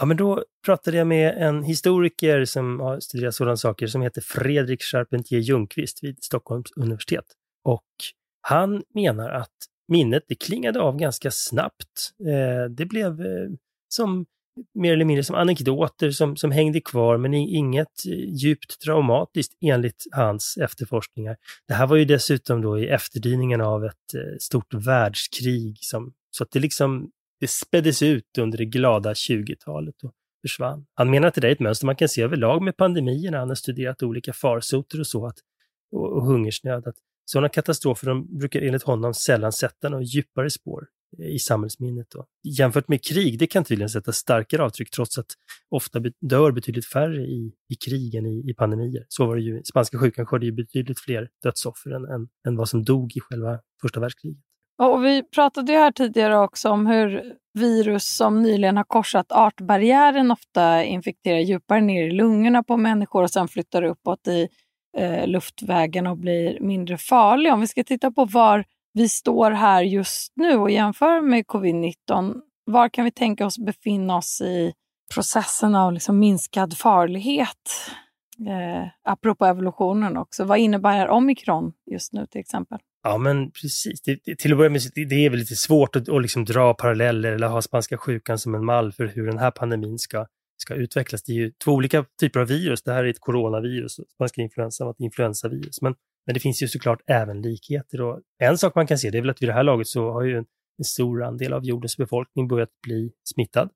Ja, 0.00 0.06
men 0.06 0.16
då 0.16 0.44
pratade 0.64 0.96
jag 0.96 1.06
med 1.06 1.36
en 1.36 1.62
historiker 1.62 2.44
som 2.44 2.80
har 2.80 3.00
studerat 3.00 3.34
sådana 3.34 3.56
saker 3.56 3.86
som 3.86 4.02
heter 4.02 4.20
Fredrik 4.20 4.82
Charpentier 4.82 5.40
Ljungqvist 5.40 6.04
vid 6.04 6.24
Stockholms 6.24 6.72
universitet. 6.76 7.24
Och 7.64 7.84
han 8.40 8.82
menar 8.94 9.30
att 9.30 9.56
minnet 9.88 10.22
det 10.28 10.34
klingade 10.34 10.80
av 10.80 10.96
ganska 10.96 11.30
snabbt. 11.30 12.12
Eh, 12.20 12.70
det 12.70 12.86
blev 12.86 13.20
eh, 13.20 13.48
som 13.88 14.26
mer 14.74 14.92
eller 14.92 15.04
mindre 15.04 15.24
som 15.24 15.36
anekdoter 15.36 16.10
som, 16.10 16.36
som 16.36 16.50
hängde 16.50 16.80
kvar, 16.80 17.16
men 17.16 17.34
inget 17.34 18.06
eh, 18.08 18.34
djupt 18.34 18.80
traumatiskt 18.80 19.52
enligt 19.60 20.04
hans 20.12 20.56
efterforskningar. 20.56 21.36
Det 21.68 21.74
här 21.74 21.86
var 21.86 21.96
ju 21.96 22.04
dessutom 22.04 22.62
då 22.62 22.78
i 22.78 22.88
efterdyningarna 22.88 23.66
av 23.66 23.84
ett 23.84 24.14
eh, 24.14 24.36
stort 24.40 24.74
världskrig, 24.74 25.78
som, 25.80 26.12
så 26.30 26.44
att 26.44 26.50
det 26.50 26.60
liksom 26.60 27.10
det 27.40 27.50
späddes 27.50 28.02
ut 28.02 28.38
under 28.38 28.58
det 28.58 28.64
glada 28.64 29.12
20-talet 29.12 29.94
och 30.04 30.12
försvann. 30.42 30.86
Han 30.94 31.10
menar 31.10 31.28
att 31.28 31.34
det 31.34 31.48
är 31.48 31.52
ett 31.52 31.60
mönster 31.60 31.86
man 31.86 31.96
kan 31.96 32.08
se 32.08 32.22
överlag 32.22 32.62
med 32.62 32.76
pandemierna. 32.76 33.38
Han 33.38 33.48
har 33.48 33.54
studerat 33.54 34.02
olika 34.02 34.32
farsoter 34.32 35.00
och 35.00 35.06
så, 35.06 35.26
att, 35.26 35.38
och, 35.92 36.12
och 36.12 36.26
hungersnöd, 36.26 36.86
att 36.86 36.94
sådana 37.24 37.48
katastrofer 37.48 38.06
de 38.06 38.38
brukar 38.38 38.62
enligt 38.62 38.82
honom 38.82 39.14
sällan 39.14 39.52
sätta 39.52 39.88
några 39.88 40.04
djupare 40.04 40.50
spår 40.50 40.86
i 41.18 41.38
samhällsminnet. 41.38 42.06
Då. 42.10 42.26
Jämfört 42.58 42.88
med 42.88 43.04
krig, 43.04 43.38
det 43.38 43.46
kan 43.46 43.64
tydligen 43.64 43.90
sätta 43.90 44.12
starkare 44.12 44.62
avtryck 44.62 44.90
trots 44.90 45.18
att 45.18 45.26
ofta 45.70 46.00
dör 46.20 46.52
betydligt 46.52 46.86
färre 46.86 47.22
i, 47.22 47.52
i 47.68 47.74
krig 47.74 48.14
än 48.14 48.26
i, 48.26 48.50
i 48.50 48.54
pandemier. 48.54 49.04
Så 49.08 49.26
var 49.26 49.36
det 49.36 49.42
ju, 49.42 49.62
spanska 49.64 49.98
sjukan 49.98 50.26
skördade 50.26 50.46
ju 50.46 50.52
betydligt 50.52 51.00
fler 51.00 51.28
dödsoffer 51.42 51.90
än, 51.90 52.04
än, 52.04 52.28
än 52.48 52.56
vad 52.56 52.68
som 52.68 52.84
dog 52.84 53.16
i 53.16 53.20
själva 53.20 53.58
första 53.82 54.00
världskriget. 54.00 54.42
Och 54.82 55.04
vi 55.04 55.22
pratade 55.22 55.72
ju 55.72 55.78
här 55.78 55.92
tidigare 55.92 56.38
också 56.38 56.68
om 56.68 56.86
hur 56.86 57.22
virus 57.54 58.16
som 58.16 58.42
nyligen 58.42 58.76
har 58.76 58.84
korsat 58.84 59.32
artbarriären 59.32 60.30
ofta 60.30 60.84
infekterar 60.84 61.38
djupare 61.38 61.80
ner 61.80 62.04
i 62.06 62.10
lungorna 62.10 62.62
på 62.62 62.76
människor 62.76 63.22
och 63.22 63.30
sen 63.30 63.48
flyttar 63.48 63.82
uppåt 63.82 64.28
i 64.28 64.48
eh, 64.96 65.26
luftvägen 65.26 66.06
och 66.06 66.18
blir 66.18 66.60
mindre 66.60 66.98
farlig. 66.98 67.52
Om 67.52 67.60
vi 67.60 67.66
ska 67.66 67.84
titta 67.84 68.10
på 68.10 68.24
var 68.24 68.64
vi 68.94 69.08
står 69.08 69.50
här 69.50 69.82
just 69.82 70.32
nu 70.36 70.56
och 70.56 70.70
jämför 70.70 71.20
med 71.20 71.44
covid-19, 71.46 72.34
var 72.64 72.88
kan 72.88 73.04
vi 73.04 73.10
tänka 73.10 73.46
oss 73.46 73.58
befinna 73.58 74.16
oss 74.16 74.40
i 74.40 74.72
processen 75.14 75.74
av 75.74 75.92
liksom 75.92 76.18
minskad 76.18 76.76
farlighet? 76.76 77.68
Eh, 78.48 78.88
apropå 79.04 79.46
evolutionen 79.46 80.16
också, 80.16 80.44
vad 80.44 80.58
innebär 80.58 81.08
omikron 81.08 81.72
just 81.90 82.12
nu 82.12 82.26
till 82.26 82.40
exempel? 82.40 82.78
Ja, 83.02 83.18
men 83.18 83.50
precis. 83.50 84.02
Det, 84.02 84.18
det, 84.24 84.38
till 84.38 84.52
att 84.52 84.58
börja 84.58 84.70
med, 84.70 84.80
det, 84.94 85.04
det 85.04 85.26
är 85.26 85.30
väl 85.30 85.38
lite 85.38 85.56
svårt 85.56 85.96
att, 85.96 86.08
att 86.08 86.22
liksom 86.22 86.44
dra 86.44 86.74
paralleller 86.74 87.32
eller 87.32 87.48
ha 87.48 87.62
spanska 87.62 87.98
sjukan 87.98 88.38
som 88.38 88.54
en 88.54 88.64
mall 88.64 88.92
för 88.92 89.06
hur 89.06 89.26
den 89.26 89.38
här 89.38 89.50
pandemin 89.50 89.98
ska, 89.98 90.26
ska 90.56 90.74
utvecklas. 90.74 91.22
Det 91.22 91.32
är 91.32 91.36
ju 91.36 91.52
två 91.64 91.72
olika 91.72 92.04
typer 92.20 92.40
av 92.40 92.46
virus. 92.46 92.82
Det 92.82 92.92
här 92.92 93.04
är 93.04 93.08
ett 93.10 93.20
coronavirus 93.20 93.98
och 93.98 94.04
spanska 94.14 94.42
influensan 94.42 94.86
var 94.86 94.92
ett 94.92 95.00
influensavirus. 95.00 95.82
Men 95.82 95.94
men 96.26 96.34
det 96.34 96.40
finns 96.40 96.62
ju 96.62 96.68
såklart 96.68 97.00
även 97.06 97.42
likheter. 97.42 98.00
Och 98.00 98.20
en 98.38 98.58
sak 98.58 98.74
man 98.74 98.86
kan 98.86 98.98
se 98.98 99.10
det 99.10 99.18
är 99.18 99.22
väl 99.22 99.30
att 99.30 99.42
vid 99.42 99.48
det 99.48 99.52
här 99.52 99.62
laget 99.62 99.86
så 99.86 100.10
har 100.10 100.22
ju 100.22 100.36
en, 100.36 100.46
en 100.78 100.84
stor 100.84 101.22
andel 101.22 101.52
av 101.52 101.64
jordens 101.64 101.96
befolkning 101.96 102.48
börjat 102.48 102.70
bli 102.82 103.12
smittad 103.24 103.68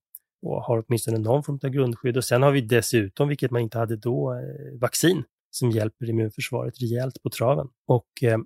och 0.43 0.63
har 0.63 0.85
åtminstone 0.87 1.19
någon 1.19 1.43
form 1.43 1.59
av 1.63 1.71
grundskydd. 1.71 2.17
Och 2.17 2.25
sen 2.25 2.43
har 2.43 2.51
vi 2.51 2.61
dessutom, 2.61 3.29
vilket 3.29 3.51
man 3.51 3.63
inte 3.63 3.79
hade 3.79 3.97
då, 3.97 4.33
eh, 4.33 4.79
vaccin 4.81 5.25
som 5.51 5.71
hjälper 5.71 6.11
immunförsvaret 6.11 6.81
rejält 6.81 7.23
på 7.23 7.31
traven. 7.31 7.69
Och 7.87 8.23
eh, 8.23 8.39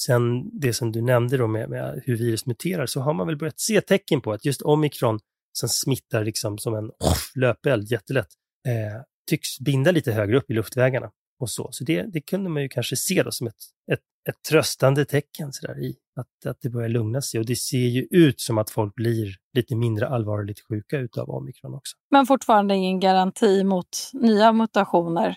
sen 0.00 0.50
det 0.60 0.72
som 0.72 0.92
du 0.92 1.02
nämnde 1.02 1.36
då 1.36 1.46
med, 1.46 1.70
med, 1.70 2.02
hur 2.04 2.16
virus 2.16 2.46
muterar 2.46 2.86
så 2.86 3.00
har 3.00 3.14
man 3.14 3.26
väl 3.26 3.36
börjat 3.36 3.60
se 3.60 3.80
tecken 3.80 4.20
på 4.20 4.32
att 4.32 4.44
just 4.44 4.62
omikron 4.62 5.18
som 5.52 5.68
smittar 5.68 6.24
liksom 6.24 6.58
som 6.58 6.74
en 6.74 6.90
löpeld 7.34 7.90
jättelätt 7.90 8.28
eh, 8.68 9.02
tycks 9.30 9.60
binda 9.60 9.90
lite 9.90 10.12
högre 10.12 10.36
upp 10.36 10.50
i 10.50 10.54
luftvägarna 10.54 11.10
och 11.40 11.50
så. 11.50 11.68
Så 11.72 11.84
det, 11.84 12.02
det 12.02 12.20
kunde 12.20 12.50
man 12.50 12.62
ju 12.62 12.68
kanske 12.68 12.96
se 12.96 13.22
då 13.22 13.30
som 13.30 13.46
ett, 13.46 13.54
ett, 13.92 14.00
ett 14.28 14.42
tröstande 14.48 15.04
tecken 15.04 15.52
så 15.52 15.66
där, 15.66 15.84
i 15.84 15.96
att, 16.20 16.50
att 16.50 16.58
det 16.60 16.68
börjar 16.68 16.88
lugna 16.88 17.22
sig. 17.22 17.40
Och 17.40 17.46
det 17.46 17.56
ser 17.56 17.78
ju 17.78 18.06
ut 18.10 18.40
som 18.40 18.58
att 18.58 18.70
folk 18.70 18.94
blir 18.94 19.36
lite 19.56 19.76
mindre 19.76 20.08
allvarligt 20.08 20.60
sjuka 20.68 20.98
utav 20.98 21.30
omikron 21.30 21.74
också. 21.74 21.96
Men 22.10 22.26
fortfarande 22.26 22.74
ingen 22.74 23.00
garanti 23.00 23.64
mot 23.64 24.10
nya 24.12 24.52
mutationer? 24.52 25.36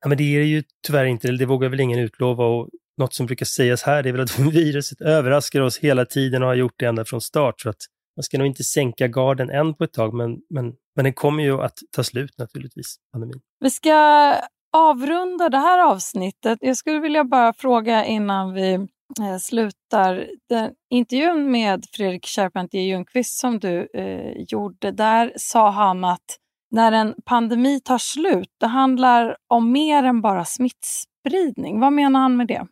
Ja, 0.00 0.08
men 0.08 0.18
det 0.18 0.24
är 0.24 0.42
ju 0.44 0.62
tyvärr 0.86 1.04
inte, 1.04 1.32
det 1.32 1.46
vågar 1.46 1.68
väl 1.68 1.80
ingen 1.80 1.98
utlova. 1.98 2.44
Och 2.44 2.68
något 2.98 3.14
som 3.14 3.26
brukar 3.26 3.46
sägas 3.46 3.82
här 3.82 4.06
är 4.06 4.12
väl 4.12 4.20
att 4.20 4.38
viruset 4.52 5.00
överraskar 5.00 5.60
oss 5.60 5.78
hela 5.78 6.04
tiden 6.04 6.42
och 6.42 6.48
har 6.48 6.54
gjort 6.54 6.74
det 6.76 6.86
ända 6.86 7.04
från 7.04 7.20
start. 7.20 7.60
Så 7.60 7.68
att 7.68 7.76
man 8.16 8.22
ska 8.22 8.38
nog 8.38 8.46
inte 8.46 8.64
sänka 8.64 9.08
garden 9.08 9.50
än 9.50 9.74
på 9.74 9.84
ett 9.84 9.92
tag, 9.92 10.14
men, 10.14 10.30
men, 10.50 10.74
men 10.96 11.04
den 11.04 11.12
kommer 11.12 11.42
ju 11.42 11.62
att 11.62 11.78
ta 11.90 12.04
slut 12.04 12.38
naturligtvis, 12.38 12.96
pandemin. 13.12 13.40
Vi 13.60 13.70
ska 13.70 14.34
avrunda 14.72 15.48
det 15.48 15.58
här 15.58 15.78
avsnittet. 15.78 16.58
Jag 16.60 16.76
skulle 16.76 17.00
vilja 17.00 17.24
bara 17.24 17.52
fråga 17.52 18.04
innan 18.04 18.52
vi 18.52 18.72
eh, 19.20 19.38
slutar. 19.40 20.26
Den 20.48 20.70
intervjun 20.90 21.50
med 21.50 21.84
Fredrik 21.92 22.26
Charpentier 22.26 22.82
Ljungqvist 22.82 23.38
som 23.38 23.58
du 23.58 23.88
eh, 23.94 24.42
gjorde, 24.48 24.90
där 24.90 25.32
sa 25.36 25.70
han 25.70 26.04
att 26.04 26.36
när 26.70 26.92
en 26.92 27.14
pandemi 27.24 27.80
tar 27.80 27.98
slut, 27.98 28.48
det 28.60 28.66
handlar 28.66 29.36
om 29.48 29.72
mer 29.72 30.02
än 30.02 30.20
bara 30.20 30.44
smittspridning. 30.44 31.80
Vad 31.80 31.92
menar 31.92 32.20
han 32.20 32.36
med 32.36 32.46
det? 32.46 32.66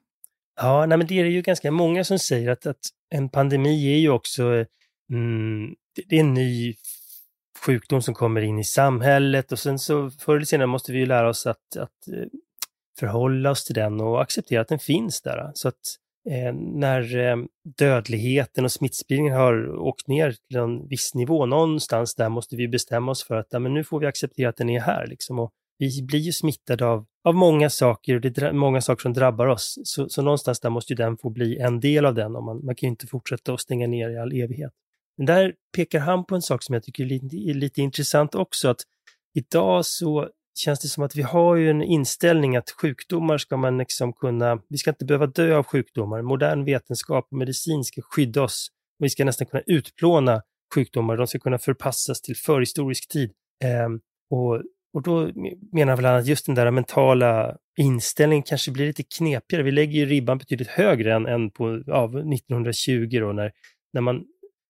Ja, 0.61 0.87
nej, 0.87 0.98
men 0.98 1.06
det 1.06 1.20
är 1.20 1.24
ju 1.24 1.42
ganska 1.42 1.70
många 1.70 2.04
som 2.04 2.18
säger 2.18 2.50
att, 2.50 2.66
att 2.66 2.80
en 3.14 3.28
pandemi 3.28 3.94
är 3.94 3.98
ju 3.98 4.11
också 4.11 4.54
eh, 4.54 4.66
mm, 5.11 5.74
det 6.08 6.16
är 6.16 6.20
en 6.20 6.34
ny 6.34 6.74
sjukdom 7.66 8.03
som 8.03 8.14
kommer 8.14 8.40
in 8.40 8.59
i 8.59 8.64
samhället 8.64 9.53
och 9.53 9.59
sen 9.59 9.79
så 9.79 10.11
förr 10.11 10.37
eller 10.37 10.47
senare 10.47 10.66
måste 10.66 10.92
vi 10.92 10.99
ju 10.99 11.07
lära 11.07 11.29
oss 11.29 11.47
att, 11.47 11.77
att 11.77 12.09
eh, 12.12 12.27
förhålla 12.99 13.51
oss 13.51 13.64
till 13.64 13.75
den 13.75 14.01
och 14.01 14.23
acceptera 14.23 14.61
att 14.61 14.68
den 14.68 14.79
finns 14.79 15.23
där. 15.23 15.51
Så 15.55 15.68
att 15.68 15.75
eh, 16.31 16.55
när 16.55 17.16
eh, 17.16 17.37
dödligheten 17.79 18.64
och 18.64 18.73
smittspridningen 18.73 19.35
har 19.35 19.77
åkt 19.79 20.09
ner 20.09 20.37
till 20.49 20.57
en 20.57 20.88
viss 20.88 21.14
nivå, 21.14 21.47
någonstans 21.47 22.14
där 22.14 22.29
måste 22.29 22.57
vi 22.57 22.68
bestämma 22.68 23.11
oss 23.11 23.25
för 23.25 23.35
att 23.35 23.47
ja, 23.51 23.59
men 23.59 23.75
nu 23.75 23.85
får 23.85 24.01
vi 24.01 24.07
acceptera 24.07 24.49
att 24.49 24.57
den 24.57 24.71
är 24.71 24.81
här. 24.81 25.07
Liksom. 25.07 25.38
Och 25.38 25.51
vi 25.79 26.03
blir 26.03 26.21
ju 26.21 26.33
smittade 26.33 26.87
av, 26.87 27.07
av 27.25 27.35
många 27.35 27.71
saker 27.71 28.14
och 28.14 28.21
det 28.21 28.38
är 28.38 28.53
många 28.53 28.81
saker 28.81 29.03
som 29.03 29.12
drabbar 29.12 29.47
oss. 29.47 29.79
Så, 29.85 30.09
så 30.09 30.23
någonstans 30.23 30.61
där 30.61 30.71
måste 30.71 30.92
ju 30.92 30.97
den 30.97 31.16
få 31.16 31.31
bli 31.31 31.59
en 31.59 31.81
del 31.81 32.07
av 32.07 32.14
den 32.14 32.37
och 32.37 32.42
man, 32.42 32.64
man 32.64 32.75
kan 32.75 32.87
ju 32.87 32.90
inte 32.90 33.07
fortsätta 33.07 33.53
att 33.53 33.61
stänga 33.61 33.87
ner 33.87 34.11
i 34.11 34.18
all 34.18 34.33
evighet. 34.33 34.73
Men 35.18 35.26
där 35.26 35.54
pekar 35.76 36.00
han 36.00 36.24
på 36.24 36.35
en 36.35 36.42
sak 36.42 36.62
som 36.62 36.72
jag 36.72 36.83
tycker 36.83 37.04
är 37.04 37.09
lite, 37.09 37.37
är 37.37 37.54
lite 37.54 37.83
intressant 37.83 38.35
också, 38.35 38.68
att 38.68 38.83
idag 39.35 39.87
så 39.87 40.28
känns 40.59 40.81
det 40.81 40.88
som 40.88 41.04
att 41.04 41.16
vi 41.16 41.22
har 41.22 41.57
ju 41.57 41.70
en 41.70 41.83
inställning 41.83 42.57
att 42.57 42.70
sjukdomar 42.70 43.38
ska 43.38 43.57
man 43.57 43.78
liksom 43.78 44.12
kunna, 44.12 44.62
vi 44.68 44.78
ska 44.78 44.90
inte 44.90 45.04
behöva 45.04 45.26
dö 45.26 45.57
av 45.57 45.64
sjukdomar. 45.64 46.22
Modern 46.22 46.64
vetenskap 46.64 47.28
och 47.31 47.37
medicin 47.37 47.85
ska 47.85 48.02
skydda 48.02 48.42
oss 48.42 48.68
och 49.00 49.04
vi 49.04 49.11
ska 49.11 49.24
nästan 49.24 49.46
kunna 49.46 49.62
utplåna 49.66 50.42
sjukdomar. 50.74 51.16
De 51.16 51.26
ska 51.26 51.38
kunna 51.38 51.59
förpassas 51.59 52.20
till 52.22 52.37
förhistorisk 52.37 53.09
tid. 53.09 53.31
Eh, 53.64 53.88
och, 54.31 54.62
och 54.92 55.02
då 55.02 55.31
menar 55.72 55.96
väl 55.96 56.04
han 56.04 56.16
att 56.16 56.26
just 56.26 56.46
den 56.46 56.54
där 56.54 56.70
mentala 56.70 57.57
inställningen 57.78 58.42
kanske 58.42 58.70
blir 58.70 58.87
lite 58.87 59.02
knepigare. 59.02 59.62
Vi 59.62 59.70
lägger 59.70 59.98
ju 59.98 60.07
ribban 60.07 60.38
betydligt 60.38 60.68
högre 60.68 61.14
än, 61.14 61.26
än 61.26 61.50
på 61.50 61.83
ja, 61.87 62.04
1920 62.04 63.18
då 63.20 63.33
när, 63.33 63.52
när 63.92 64.00
man 64.00 64.24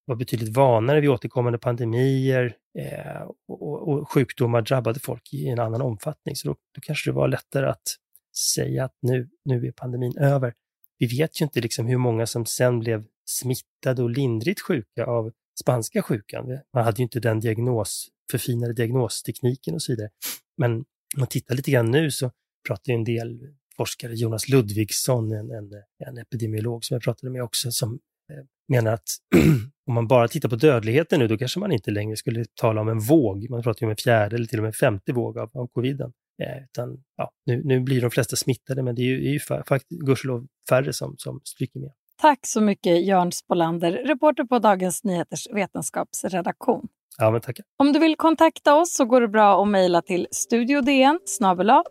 var 0.09 0.15
betydligt 0.15 0.57
vanare 0.57 1.01
vid 1.01 1.09
återkommande 1.09 1.57
pandemier 1.57 2.55
eh, 2.79 3.21
och, 3.47 3.87
och, 3.87 4.11
sjukdomar 4.11 4.61
drabbade 4.61 4.99
folk 4.99 5.33
i 5.33 5.47
en 5.47 5.59
annan 5.59 5.81
omfattning. 5.81 6.35
Så 6.35 6.47
då, 6.47 6.55
då, 6.75 6.81
kanske 6.81 7.09
det 7.09 7.13
var 7.13 7.27
lättare 7.27 7.65
att 7.65 7.95
säga 8.55 8.85
att 8.85 8.95
nu, 9.01 9.29
nu 9.45 9.67
är 9.67 9.71
pandemin 9.71 10.17
över. 10.17 10.53
Vi 10.97 11.05
vet 11.05 11.41
ju 11.41 11.45
inte 11.45 11.61
liksom 11.61 11.87
hur 11.87 11.97
många 11.97 12.25
som 12.25 12.45
sen 12.45 12.79
blev 12.79 13.05
smittade 13.25 14.03
och 14.03 14.09
lindrigt 14.09 14.61
sjuka 14.61 15.05
av 15.05 15.31
spanska 15.61 16.01
sjukan. 16.01 16.59
Man 16.73 16.83
hade 16.83 16.97
ju 16.97 17.03
inte 17.03 17.19
den 17.19 17.39
diagnos, 17.39 18.07
förfinade 18.31 18.73
diagnostekniken 18.73 19.73
och 19.73 19.81
så 19.81 19.91
vidare. 19.91 20.09
Men 20.57 20.71
om 20.71 20.85
man 21.17 21.27
tittar 21.27 21.55
lite 21.55 21.71
grann 21.71 21.91
nu 21.91 22.11
så 22.11 22.31
pratar 22.67 22.93
ju 22.93 22.97
en 22.97 23.03
del 23.03 23.39
forskare, 23.77 24.13
Jonas 24.15 24.49
Ludvigsson, 24.49 25.31
en, 25.31 25.51
en, 25.51 25.71
en 26.07 26.17
epidemiolog 26.17 26.85
som 26.85 26.95
jag 26.95 27.01
pratade 27.01 27.31
med 27.31 27.43
också, 27.43 27.71
som 27.71 27.99
menar 28.69 28.93
att 28.93 29.09
om 29.87 29.93
man 29.93 30.07
bara 30.07 30.27
tittar 30.27 30.49
på 30.49 30.55
dödligheten 30.55 31.19
nu, 31.19 31.27
då 31.27 31.37
kanske 31.37 31.59
man 31.59 31.71
inte 31.71 31.91
längre 31.91 32.17
skulle 32.17 32.45
tala 32.55 32.81
om 32.81 32.89
en 32.89 32.99
våg. 32.99 33.49
Man 33.49 33.63
pratar 33.63 33.81
ju 33.81 33.87
om 33.87 33.91
en 33.91 33.97
fjärde 33.97 34.35
eller 34.35 34.45
till 34.45 34.59
och 34.59 34.63
med 34.63 34.69
en 34.69 34.73
femte 34.73 35.13
våg 35.13 35.37
av, 35.37 35.49
av 35.53 35.67
coviden. 35.67 36.11
Eh, 36.43 36.63
utan, 36.63 37.03
ja, 37.17 37.31
nu, 37.45 37.61
nu 37.65 37.79
blir 37.79 38.01
de 38.01 38.11
flesta 38.11 38.35
smittade, 38.35 38.83
men 38.83 38.95
det 38.95 39.01
är 39.01 39.05
ju, 39.05 39.27
är 39.27 39.33
ju 39.33 39.39
faktiskt 39.39 40.01
gudskelov 40.01 40.47
färre 40.69 40.93
som, 40.93 41.15
som 41.17 41.41
stryker 41.43 41.79
med. 41.79 41.91
Tack 42.21 42.39
så 42.41 42.61
mycket 42.61 43.05
Jörn 43.05 43.31
Spolander, 43.31 43.91
reporter 43.91 44.43
på 44.43 44.59
Dagens 44.59 45.03
Nyheters 45.03 45.47
vetenskapsredaktion. 45.53 46.87
Ja, 47.17 47.31
men 47.31 47.41
tackar. 47.41 47.65
Om 47.77 47.93
du 47.93 47.99
vill 47.99 48.15
kontakta 48.15 48.75
oss 48.75 48.93
så 48.93 49.05
går 49.05 49.21
det 49.21 49.27
bra 49.27 49.61
att 49.61 49.67
mejla 49.67 50.01
till 50.01 50.27
studiodn 50.31 51.19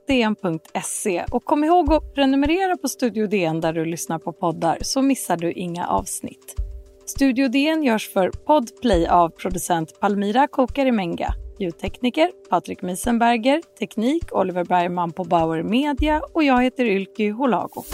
dn.se 0.09 1.25
och 1.31 1.45
kom 1.45 1.64
ihåg 1.64 1.93
att 1.93 2.14
prenumerera 2.14 2.77
på 2.77 2.88
Studio 2.88 3.27
DN 3.27 3.61
där 3.61 3.73
du 3.73 3.85
lyssnar 3.85 4.19
på 4.19 4.33
poddar 4.33 4.79
så 4.81 5.03
missar 5.03 5.37
du 5.37 5.53
inga 5.53 5.87
avsnitt. 5.87 6.67
Studio 7.09 7.49
DN 7.49 7.83
görs 7.83 8.09
för 8.09 8.31
Podplay 8.31 9.07
av 9.07 9.29
producent 9.29 10.01
Palmira 10.01 10.47
Kokarimenga, 10.49 11.35
ljudtekniker 11.59 12.31
Patrik 12.51 12.83
Miesenberger, 12.83 13.62
teknik 13.79 14.25
Oliver 14.33 14.64
Bergman 14.64 15.12
på 15.12 15.25
Bauer 15.25 15.62
Media 15.62 16.23
och 16.33 16.44
jag 16.44 16.62
heter 16.62 16.85
Ylki 16.85 17.29
Holago. 17.29 17.85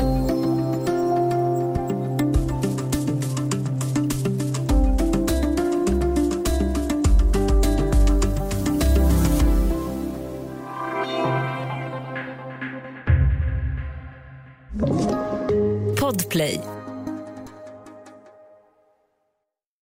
Podplay 16.00 16.73